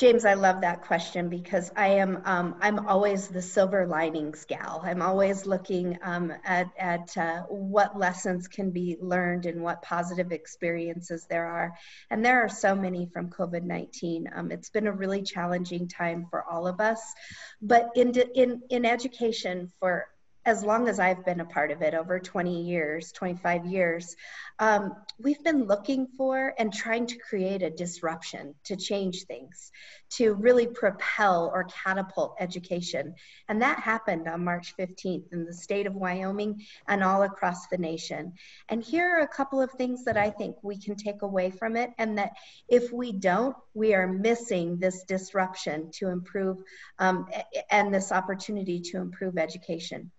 James, 0.00 0.24
I 0.24 0.32
love 0.32 0.62
that 0.62 0.80
question 0.80 1.28
because 1.28 1.70
I 1.76 1.88
am 1.88 2.22
um, 2.24 2.56
I'm 2.62 2.86
always 2.86 3.28
the 3.28 3.42
silver 3.42 3.86
linings 3.86 4.46
gal. 4.46 4.80
I'm 4.82 5.02
always 5.02 5.44
looking 5.44 5.98
um, 6.02 6.32
at 6.42 6.68
at 6.78 7.14
uh, 7.18 7.42
what 7.42 7.98
lessons 7.98 8.48
can 8.48 8.70
be 8.70 8.96
learned 8.98 9.44
and 9.44 9.60
what 9.60 9.82
positive 9.82 10.32
experiences 10.32 11.26
there 11.28 11.44
are, 11.44 11.74
and 12.08 12.24
there 12.24 12.42
are 12.42 12.48
so 12.48 12.74
many 12.74 13.10
from 13.12 13.28
COVID 13.28 13.64
nineteen. 13.64 14.26
Um, 14.34 14.50
it's 14.50 14.70
been 14.70 14.86
a 14.86 14.92
really 14.92 15.20
challenging 15.20 15.86
time 15.86 16.28
for 16.30 16.44
all 16.50 16.66
of 16.66 16.80
us, 16.80 17.02
but 17.60 17.90
in 17.94 18.14
in 18.34 18.62
in 18.70 18.86
education 18.86 19.70
for 19.80 20.06
as 20.46 20.64
long 20.64 20.88
as 20.88 20.98
I've 20.98 21.24
been 21.24 21.40
a 21.40 21.44
part 21.44 21.70
of 21.70 21.82
it, 21.82 21.92
over 21.92 22.18
20 22.18 22.62
years, 22.62 23.12
25 23.12 23.66
years, 23.66 24.16
um, 24.58 24.94
we've 25.18 25.42
been 25.44 25.64
looking 25.64 26.06
for 26.16 26.54
and 26.58 26.72
trying 26.72 27.06
to 27.06 27.18
create 27.18 27.62
a 27.62 27.70
disruption 27.70 28.54
to 28.64 28.76
change 28.76 29.24
things, 29.24 29.70
to 30.10 30.32
really 30.34 30.66
propel 30.66 31.50
or 31.52 31.64
catapult 31.84 32.36
education. 32.40 33.14
And 33.48 33.60
that 33.60 33.80
happened 33.80 34.28
on 34.28 34.44
March 34.44 34.74
15th 34.78 35.32
in 35.32 35.44
the 35.44 35.52
state 35.52 35.86
of 35.86 35.94
Wyoming 35.94 36.62
and 36.88 37.04
all 37.04 37.22
across 37.22 37.66
the 37.66 37.78
nation. 37.78 38.32
And 38.68 38.82
here 38.82 39.16
are 39.16 39.20
a 39.20 39.28
couple 39.28 39.60
of 39.60 39.70
things 39.72 40.04
that 40.04 40.16
I 40.16 40.30
think 40.30 40.56
we 40.62 40.78
can 40.78 40.96
take 40.96 41.20
away 41.20 41.50
from 41.50 41.76
it, 41.76 41.90
and 41.98 42.16
that 42.16 42.32
if 42.68 42.92
we 42.92 43.12
don't, 43.12 43.56
we 43.74 43.94
are 43.94 44.06
missing 44.06 44.78
this 44.78 45.04
disruption 45.04 45.90
to 45.92 46.08
improve 46.08 46.62
um, 46.98 47.26
and 47.70 47.92
this 47.92 48.10
opportunity 48.10 48.80
to 48.80 48.98
improve 48.98 49.36
education 49.36 50.10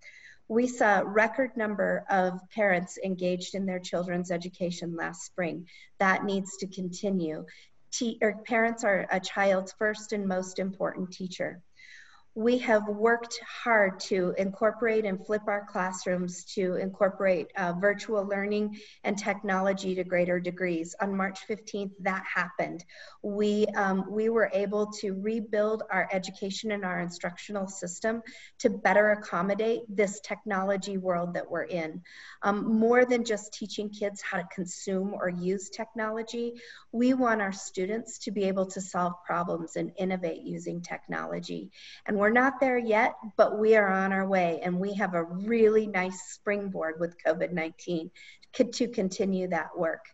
we 0.52 0.68
saw 0.68 1.02
record 1.06 1.56
number 1.56 2.04
of 2.10 2.38
parents 2.54 3.00
engaged 3.06 3.56
in 3.56 3.66
their 3.66 3.80
children's 3.80 4.32
education 4.32 4.98
last 4.98 5.24
spring. 5.24 5.66
That 5.98 6.26
needs 6.26 6.58
to 6.58 6.68
continue. 6.68 7.46
Te- 7.94 8.20
parents 8.46 8.84
are 8.84 9.08
a 9.10 9.22
child's 9.22 9.72
first 9.72 10.12
and 10.12 10.28
most 10.28 10.60
important 10.60 11.14
teacher 11.14 11.62
we 12.34 12.58
have 12.60 12.88
worked 12.88 13.40
hard 13.46 14.00
to 14.00 14.34
incorporate 14.38 15.06
and 15.06 15.26
flip 15.26 15.42
our 15.48 15.66
classrooms 15.70 16.46
to 16.46 16.76
incorporate 16.76 17.52
uh, 17.58 17.74
virtual 17.74 18.26
learning 18.26 18.80
and 19.04 19.18
technology 19.18 19.96
to 19.96 20.04
greater 20.06 20.40
degrees. 20.40 20.96
On 21.02 21.16
March 21.16 21.40
15th, 21.50 21.92
that 22.00 22.24
happened. 22.24 22.86
We, 23.22 23.66
um, 23.76 24.06
we 24.10 24.30
were 24.30 24.50
able 24.54 24.88
to 25.02 25.14
rebuild 25.22 25.84
our 25.92 26.08
education 26.14 26.72
and 26.72 26.86
our 26.86 27.02
instructional 27.02 27.68
system 27.68 28.22
to 28.60 28.70
better 28.70 29.12
accommodate 29.12 29.82
this 29.90 30.22
technology 30.22 30.98
world 30.98 31.34
that 31.34 31.52
we're 31.52 31.64
in. 31.64 32.02
Um, 32.44 32.80
more 32.80 33.04
than 33.04 33.26
just 33.26 33.54
teaching 33.54 33.90
kids 33.90 34.22
how 34.22 34.38
to 34.38 34.48
consume 34.56 35.14
or 35.14 35.28
use 35.28 35.70
technology, 35.70 36.54
we 36.94 37.14
want 37.14 37.42
our 37.42 37.52
students 37.52 38.20
to 38.20 38.32
be 38.32 38.46
able 38.46 38.68
to 38.68 38.80
solve 38.80 39.14
problems 39.26 39.76
and 39.76 39.92
innovate 39.98 40.44
using 40.44 40.82
technology. 40.82 41.72
And 42.06 42.21
we're 42.22 42.30
not 42.30 42.60
there 42.60 42.78
yet, 42.78 43.16
but 43.36 43.58
we 43.58 43.76
are 43.76 43.88
on 43.88 44.14
our 44.14 44.28
way, 44.28 44.60
and 44.62 44.80
we 44.80 44.94
have 44.94 45.16
a 45.16 45.24
really 45.24 45.88
nice 45.88 46.22
springboard 46.34 47.00
with 47.00 47.16
COVID 47.26 47.52
19 47.52 48.12
to 48.54 48.88
continue 48.90 49.48
that 49.48 49.76
work. 49.76 50.06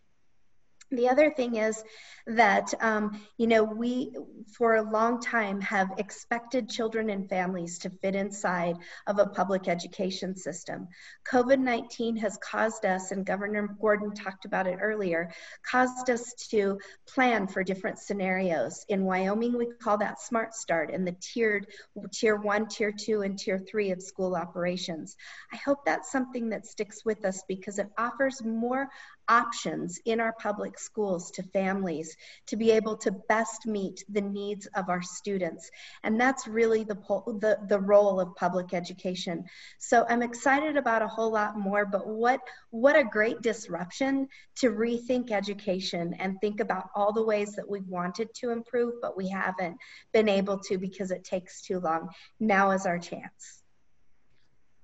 The 0.90 1.08
other 1.08 1.30
thing 1.30 1.56
is 1.56 1.84
that, 2.26 2.72
um, 2.80 3.20
you 3.36 3.46
know, 3.46 3.62
we 3.62 4.12
for 4.56 4.76
a 4.76 4.90
long 4.90 5.20
time 5.20 5.60
have 5.60 5.90
expected 5.98 6.68
children 6.68 7.10
and 7.10 7.28
families 7.28 7.78
to 7.80 7.90
fit 7.90 8.14
inside 8.14 8.76
of 9.06 9.18
a 9.18 9.26
public 9.26 9.68
education 9.68 10.34
system. 10.34 10.88
COVID 11.30 11.58
19 11.58 12.16
has 12.16 12.38
caused 12.38 12.86
us, 12.86 13.10
and 13.10 13.26
Governor 13.26 13.76
Gordon 13.80 14.14
talked 14.14 14.46
about 14.46 14.66
it 14.66 14.78
earlier, 14.80 15.30
caused 15.62 16.08
us 16.08 16.32
to 16.50 16.78
plan 17.06 17.46
for 17.46 17.62
different 17.62 17.98
scenarios. 17.98 18.86
In 18.88 19.04
Wyoming, 19.04 19.58
we 19.58 19.66
call 19.80 19.98
that 19.98 20.20
Smart 20.22 20.54
Start 20.54 20.90
and 20.90 21.06
the 21.06 21.16
tiered 21.20 21.66
tier 22.12 22.36
one, 22.36 22.66
tier 22.66 22.92
two, 22.92 23.22
and 23.22 23.38
tier 23.38 23.58
three 23.58 23.90
of 23.90 24.02
school 24.02 24.34
operations. 24.34 25.16
I 25.52 25.56
hope 25.56 25.84
that's 25.84 26.10
something 26.10 26.48
that 26.50 26.66
sticks 26.66 27.04
with 27.04 27.26
us 27.26 27.42
because 27.46 27.78
it 27.78 27.88
offers 27.98 28.42
more 28.42 28.88
options 29.28 30.00
in 30.04 30.20
our 30.20 30.32
public 30.32 30.78
schools 30.78 31.30
to 31.32 31.42
families 31.42 32.16
to 32.46 32.56
be 32.56 32.70
able 32.70 32.96
to 32.96 33.12
best 33.28 33.66
meet 33.66 34.04
the 34.08 34.20
needs 34.20 34.66
of 34.74 34.88
our 34.88 35.02
students. 35.02 35.70
And 36.02 36.20
that's 36.20 36.46
really 36.46 36.84
the, 36.84 36.94
the, 36.94 37.58
the 37.68 37.78
role 37.78 38.20
of 38.20 38.34
public 38.36 38.74
education. 38.74 39.44
So 39.78 40.06
I'm 40.08 40.22
excited 40.22 40.76
about 40.76 41.02
a 41.02 41.08
whole 41.08 41.30
lot 41.30 41.58
more, 41.58 41.84
but 41.84 42.06
what, 42.06 42.40
what 42.70 42.96
a 42.96 43.04
great 43.04 43.42
disruption 43.42 44.28
to 44.56 44.70
rethink 44.70 45.30
education 45.30 46.14
and 46.18 46.36
think 46.40 46.60
about 46.60 46.88
all 46.94 47.12
the 47.12 47.24
ways 47.24 47.54
that 47.56 47.68
we've 47.68 47.88
wanted 47.88 48.32
to 48.34 48.50
improve, 48.50 48.94
but 49.00 49.16
we 49.16 49.28
haven't 49.28 49.76
been 50.12 50.28
able 50.28 50.58
to 50.58 50.78
because 50.78 51.10
it 51.10 51.24
takes 51.24 51.62
too 51.62 51.80
long. 51.80 52.08
Now 52.40 52.70
is 52.70 52.86
our 52.86 52.98
chance. 52.98 53.62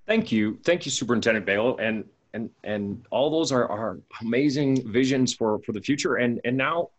Thank 0.07 0.31
you. 0.31 0.59
Thank 0.65 0.85
you, 0.85 0.91
Superintendent 0.91 1.47
Balow. 1.47 1.77
And 1.77 2.05
and 2.35 2.51
and 2.65 3.07
all 3.11 3.31
those 3.31 3.53
are, 3.53 3.67
are 3.71 3.99
amazing 4.21 4.87
visions 4.93 5.33
for 5.33 5.61
for 5.61 5.73
the 5.73 5.81
future. 5.81 6.17
And 6.17 6.41
and 6.45 6.57
now 6.57 6.91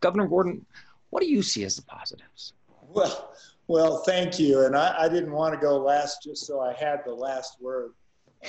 governor 0.00 0.26
gordon 0.28 0.66
what 1.10 1.22
do 1.22 1.28
you 1.28 1.42
see 1.42 1.64
as 1.64 1.76
the 1.76 1.82
positives? 1.82 2.52
Well 2.88 3.32
well 3.68 3.98
thank 3.98 4.38
you. 4.38 4.66
And 4.66 4.76
i, 4.76 4.94
I 4.98 5.08
didn't 5.08 5.32
want 5.32 5.54
to 5.54 5.60
go 5.60 5.78
last 5.78 6.22
just 6.24 6.46
so 6.46 6.60
i 6.60 6.74
had 6.74 7.04
the 7.06 7.14
last 7.14 7.56
word. 7.60 7.92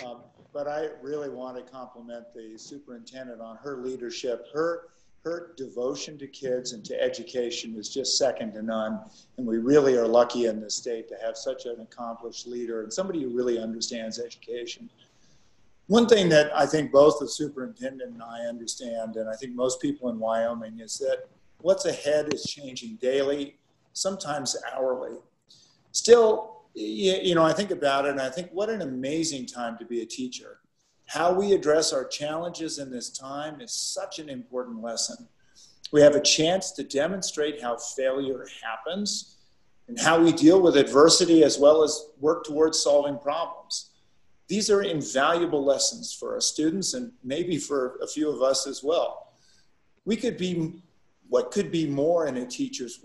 Um, 0.05 0.21
but 0.51 0.67
i 0.67 0.89
really 1.01 1.29
want 1.29 1.55
to 1.55 1.71
compliment 1.71 2.25
the 2.35 2.57
superintendent 2.57 3.39
on 3.39 3.57
her 3.57 3.77
leadership. 3.77 4.47
Her 4.53 4.89
her 5.23 5.53
devotion 5.55 6.17
to 6.17 6.27
kids 6.27 6.73
and 6.73 6.83
to 6.83 7.01
education 7.01 7.75
is 7.77 7.87
just 7.87 8.17
second 8.17 8.53
to 8.53 8.61
none. 8.61 8.99
And 9.37 9.47
we 9.47 9.57
really 9.57 9.95
are 9.95 10.07
lucky 10.07 10.47
in 10.47 10.59
this 10.59 10.75
state 10.75 11.07
to 11.07 11.15
have 11.23 11.37
such 11.37 11.65
an 11.65 11.79
accomplished 11.79 12.45
leader 12.45 12.83
and 12.83 12.91
somebody 12.91 13.23
who 13.23 13.29
really 13.29 13.57
understands 13.57 14.19
education. 14.19 14.89
One 15.93 16.07
thing 16.07 16.27
that 16.29 16.51
I 16.57 16.65
think 16.65 16.91
both 16.91 17.19
the 17.19 17.27
superintendent 17.27 18.13
and 18.13 18.23
I 18.23 18.47
understand, 18.47 19.15
and 19.15 19.29
I 19.29 19.35
think 19.35 19.53
most 19.53 19.79
people 19.79 20.09
in 20.09 20.17
Wyoming, 20.17 20.79
is 20.79 20.97
that 20.97 21.27
what's 21.59 21.85
ahead 21.85 22.33
is 22.33 22.45
changing 22.45 22.95
daily, 22.95 23.59
sometimes 23.93 24.57
hourly. 24.73 25.19
Still, 25.91 26.63
you 26.73 27.35
know, 27.35 27.43
I 27.43 27.53
think 27.53 27.69
about 27.69 28.05
it 28.05 28.09
and 28.09 28.21
I 28.21 28.31
think 28.31 28.49
what 28.51 28.71
an 28.71 28.81
amazing 28.81 29.45
time 29.45 29.77
to 29.77 29.85
be 29.85 30.01
a 30.01 30.05
teacher. 30.07 30.61
How 31.05 31.31
we 31.31 31.53
address 31.53 31.93
our 31.93 32.05
challenges 32.05 32.79
in 32.79 32.89
this 32.89 33.11
time 33.11 33.61
is 33.61 33.71
such 33.71 34.17
an 34.17 34.29
important 34.29 34.81
lesson. 34.81 35.27
We 35.91 36.01
have 36.01 36.15
a 36.15 36.21
chance 36.21 36.71
to 36.71 36.83
demonstrate 36.83 37.61
how 37.61 37.77
failure 37.77 38.47
happens 38.63 39.37
and 39.87 39.99
how 39.99 40.19
we 40.19 40.31
deal 40.31 40.59
with 40.59 40.75
adversity 40.75 41.43
as 41.43 41.59
well 41.59 41.83
as 41.83 42.07
work 42.19 42.45
towards 42.45 42.79
solving 42.79 43.19
problems 43.19 43.91
these 44.47 44.69
are 44.69 44.81
invaluable 44.81 45.63
lessons 45.63 46.13
for 46.13 46.33
our 46.33 46.41
students 46.41 46.93
and 46.93 47.11
maybe 47.23 47.57
for 47.57 47.97
a 48.01 48.07
few 48.07 48.29
of 48.29 48.41
us 48.41 48.67
as 48.67 48.83
well. 48.83 49.33
We 50.05 50.15
could 50.15 50.37
be, 50.37 50.83
what 51.29 51.51
could 51.51 51.71
be 51.71 51.87
more 51.87 52.27
in 52.27 52.37
a 52.37 52.45
teacher's 52.45 52.99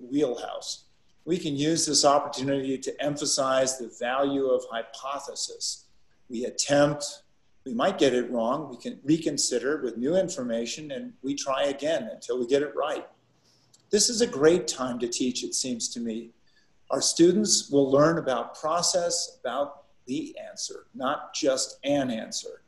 wheelhouse? 0.00 0.84
We 1.24 1.38
can 1.38 1.56
use 1.56 1.86
this 1.86 2.04
opportunity 2.04 2.76
to 2.76 3.02
emphasize 3.02 3.78
the 3.78 3.90
value 3.98 4.46
of 4.46 4.64
hypothesis. 4.70 5.86
We 6.28 6.44
attempt, 6.44 7.22
we 7.64 7.72
might 7.72 7.96
get 7.96 8.12
it 8.12 8.30
wrong, 8.30 8.68
we 8.68 8.76
can 8.76 9.00
reconsider 9.04 9.80
with 9.82 9.96
new 9.96 10.16
information 10.16 10.90
and 10.90 11.14
we 11.22 11.34
try 11.34 11.64
again 11.64 12.10
until 12.12 12.38
we 12.38 12.46
get 12.46 12.62
it 12.62 12.74
right. 12.76 13.06
This 13.90 14.10
is 14.10 14.20
a 14.20 14.26
great 14.26 14.68
time 14.68 14.98
to 14.98 15.08
teach, 15.08 15.44
it 15.44 15.54
seems 15.54 15.88
to 15.90 16.00
me. 16.00 16.30
Our 16.90 17.00
students 17.00 17.70
will 17.70 17.90
learn 17.90 18.18
about 18.18 18.60
process, 18.60 19.38
about 19.40 19.83
the 20.06 20.36
answer, 20.38 20.86
not 20.94 21.34
just 21.34 21.78
an 21.84 22.10
answer. 22.10 22.62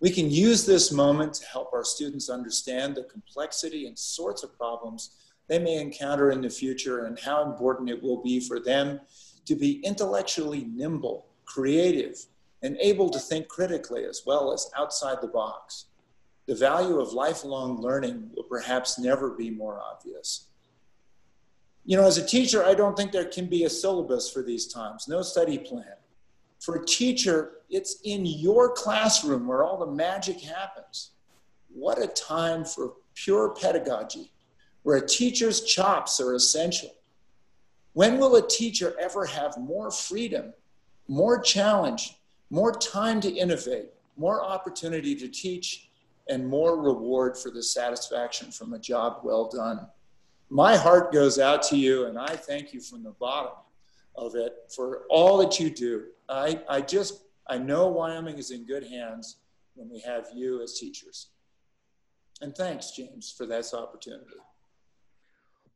We 0.00 0.10
can 0.10 0.30
use 0.30 0.66
this 0.66 0.92
moment 0.92 1.34
to 1.34 1.46
help 1.46 1.72
our 1.72 1.84
students 1.84 2.28
understand 2.28 2.94
the 2.94 3.04
complexity 3.04 3.86
and 3.86 3.98
sorts 3.98 4.42
of 4.42 4.56
problems 4.56 5.10
they 5.48 5.58
may 5.58 5.80
encounter 5.80 6.30
in 6.30 6.40
the 6.42 6.50
future 6.50 7.06
and 7.06 7.18
how 7.18 7.44
important 7.44 7.88
it 7.88 8.02
will 8.02 8.22
be 8.22 8.40
for 8.40 8.60
them 8.60 9.00
to 9.46 9.54
be 9.54 9.80
intellectually 9.84 10.64
nimble, 10.64 11.26
creative, 11.44 12.26
and 12.62 12.76
able 12.80 13.08
to 13.10 13.18
think 13.18 13.48
critically 13.48 14.04
as 14.04 14.22
well 14.26 14.52
as 14.52 14.70
outside 14.76 15.18
the 15.22 15.28
box. 15.28 15.86
The 16.46 16.54
value 16.54 17.00
of 17.00 17.12
lifelong 17.12 17.80
learning 17.80 18.30
will 18.34 18.44
perhaps 18.44 18.98
never 18.98 19.30
be 19.30 19.50
more 19.50 19.80
obvious. 19.80 20.46
You 21.84 21.96
know, 21.96 22.06
as 22.06 22.18
a 22.18 22.26
teacher, 22.26 22.64
I 22.64 22.74
don't 22.74 22.96
think 22.96 23.12
there 23.12 23.24
can 23.24 23.46
be 23.46 23.64
a 23.64 23.70
syllabus 23.70 24.30
for 24.30 24.42
these 24.42 24.66
times, 24.66 25.06
no 25.06 25.22
study 25.22 25.58
plan. 25.58 25.94
For 26.66 26.74
a 26.74 26.84
teacher, 26.84 27.58
it's 27.70 28.00
in 28.02 28.26
your 28.26 28.72
classroom 28.72 29.46
where 29.46 29.62
all 29.62 29.78
the 29.78 29.86
magic 29.86 30.40
happens. 30.40 31.12
What 31.72 32.02
a 32.02 32.08
time 32.08 32.64
for 32.64 32.94
pure 33.14 33.50
pedagogy, 33.50 34.32
where 34.82 34.96
a 34.96 35.06
teacher's 35.06 35.62
chops 35.62 36.20
are 36.20 36.34
essential. 36.34 36.90
When 37.92 38.18
will 38.18 38.34
a 38.34 38.48
teacher 38.48 38.96
ever 39.00 39.26
have 39.26 39.56
more 39.56 39.92
freedom, 39.92 40.54
more 41.06 41.40
challenge, 41.40 42.16
more 42.50 42.72
time 42.72 43.20
to 43.20 43.30
innovate, 43.30 43.90
more 44.16 44.42
opportunity 44.42 45.14
to 45.14 45.28
teach, 45.28 45.88
and 46.28 46.44
more 46.44 46.82
reward 46.82 47.38
for 47.38 47.52
the 47.52 47.62
satisfaction 47.62 48.50
from 48.50 48.72
a 48.72 48.78
job 48.80 49.20
well 49.22 49.48
done? 49.48 49.86
My 50.50 50.76
heart 50.76 51.12
goes 51.12 51.38
out 51.38 51.62
to 51.68 51.76
you, 51.76 52.06
and 52.06 52.18
I 52.18 52.34
thank 52.34 52.74
you 52.74 52.80
from 52.80 53.04
the 53.04 53.12
bottom 53.12 53.52
of 54.16 54.34
it 54.34 54.54
for 54.74 55.02
all 55.10 55.38
that 55.38 55.60
you 55.60 55.70
do. 55.70 56.04
I, 56.28 56.60
I 56.68 56.80
just, 56.80 57.24
I 57.46 57.58
know 57.58 57.88
Wyoming 57.88 58.38
is 58.38 58.50
in 58.50 58.64
good 58.66 58.86
hands 58.86 59.38
when 59.74 59.88
we 59.90 60.00
have 60.00 60.26
you 60.34 60.62
as 60.62 60.78
teachers. 60.78 61.28
And 62.40 62.54
thanks, 62.54 62.90
James, 62.90 63.32
for 63.36 63.46
this 63.46 63.72
opportunity. 63.72 64.36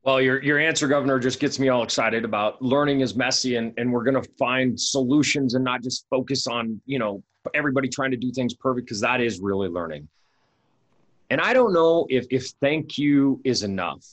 Well, 0.03 0.21
your, 0.21 0.43
your 0.43 0.59
answer, 0.59 0.89
Governor, 0.89 1.19
just 1.19 1.41
gets 1.41 1.59
me 1.59 1.69
all 1.69 1.83
excited 1.83 2.25
about 2.25 2.61
learning 2.63 3.01
is 3.01 3.15
messy 3.15 3.57
and, 3.57 3.75
and 3.77 3.93
we're 3.93 4.05
going 4.05 4.21
to 4.21 4.29
find 4.39 4.79
solutions 4.81 5.55
and 5.55 5.63
not 5.63 5.83
just 5.83 6.07
focus 6.09 6.47
on, 6.47 6.81
you 6.87 6.99
know, 6.99 7.23
everybody 7.55 7.89
trying 7.89 8.11
to 8.11 8.17
do 8.17 8.33
things 8.33 8.55
perfect 8.55 8.87
because 8.87 9.01
that 9.01 9.21
is 9.21 9.41
really 9.41 9.69
learning. 9.69 10.09
And 11.29 11.41
I 11.41 11.53
don't 11.53 11.73
know 11.73 12.07
if, 12.09 12.27
if 12.31 12.49
thank 12.61 12.99
you 12.99 13.41
is 13.45 13.63
enough, 13.63 14.05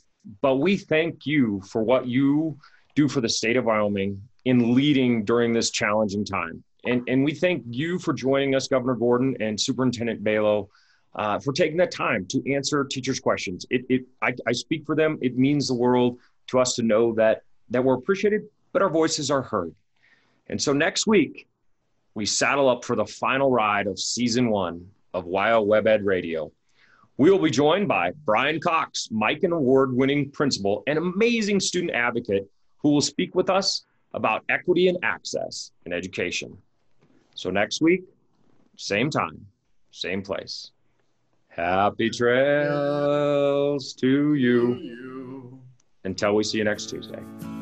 but 0.41 0.57
we 0.57 0.78
thank 0.78 1.25
you 1.25 1.61
for 1.69 1.82
what 1.82 2.05
you 2.05 2.57
do 2.98 3.08
for 3.08 3.22
the 3.22 3.30
state 3.30 3.56
of 3.58 3.66
Wyoming 3.66 4.20
in 4.45 4.74
leading 4.74 5.24
during 5.24 5.54
this 5.54 5.70
challenging 5.70 6.26
time. 6.26 6.64
And, 6.84 7.08
and 7.08 7.24
we 7.24 7.32
thank 7.32 7.64
you 7.70 8.00
for 8.00 8.12
joining 8.12 8.56
us, 8.56 8.68
Governor 8.68 8.95
Gordon 8.95 9.38
and 9.39 9.60
Superintendent 9.60 10.24
Balow 10.24 10.68
uh, 11.14 11.38
for 11.38 11.54
taking 11.54 11.78
that 11.78 11.91
time 11.91 12.26
to 12.28 12.52
answer 12.52 12.84
teachers' 12.84 13.20
questions. 13.20 13.68
It, 13.70 13.86
it 13.88 14.02
I, 14.24 14.34
I 14.48 14.52
speak 14.52 14.84
for 14.84 14.95
them. 14.95 15.20
It 15.22 15.38
means 15.38 15.68
the 15.68 15.76
world 15.76 16.18
to 16.48 16.60
us 16.60 16.74
to 16.76 16.82
know 16.82 17.14
that 17.14 17.43
that 17.70 17.84
we're 17.84 17.95
appreciated, 17.95 18.43
but 18.74 18.82
our 18.82 18.89
voices 18.89 19.30
are 19.30 19.43
heard. 19.43 19.76
And 20.48 20.60
so 20.60 20.74
next 20.74 21.06
week, 21.06 21.48
we 22.16 22.26
saddle 22.26 22.68
up 22.68 22.84
for 22.84 22.95
the 22.95 23.06
final 23.06 23.52
ride 23.52 23.86
of 23.86 24.00
season 24.00 24.50
one 24.50 24.88
of 25.14 25.26
WYO 25.26 25.68
WebEd 25.68 26.04
Radio. 26.04 26.52
We 27.18 27.30
will 27.30 27.39
be 27.39 27.52
joined 27.52 27.88
by 27.88 28.14
Brian 28.26 28.60
Cox, 28.60 29.10
Milken 29.12 29.52
Award 29.52 29.93
winning 29.93 30.32
principal 30.32 30.84
and 30.88 30.98
amazing 30.98 31.60
student 31.60 31.91
advocate, 31.91 32.50
who 32.88 32.93
will 32.93 33.01
speak 33.01 33.35
with 33.35 33.49
us 33.49 33.83
about 34.13 34.45
equity 34.47 34.88
and 34.88 34.97
access 35.03 35.73
in 35.85 35.91
education. 35.91 36.57
So 37.35 37.49
next 37.49 37.81
week, 37.81 38.03
same 38.77 39.09
time, 39.09 39.45
same 39.91 40.21
place. 40.21 40.71
Happy 41.49 42.09
trails 42.09 43.93
to 43.95 44.35
you. 44.35 45.59
Until 46.05 46.35
we 46.35 46.43
see 46.45 46.59
you 46.59 46.63
next 46.63 46.89
Tuesday. 46.89 47.57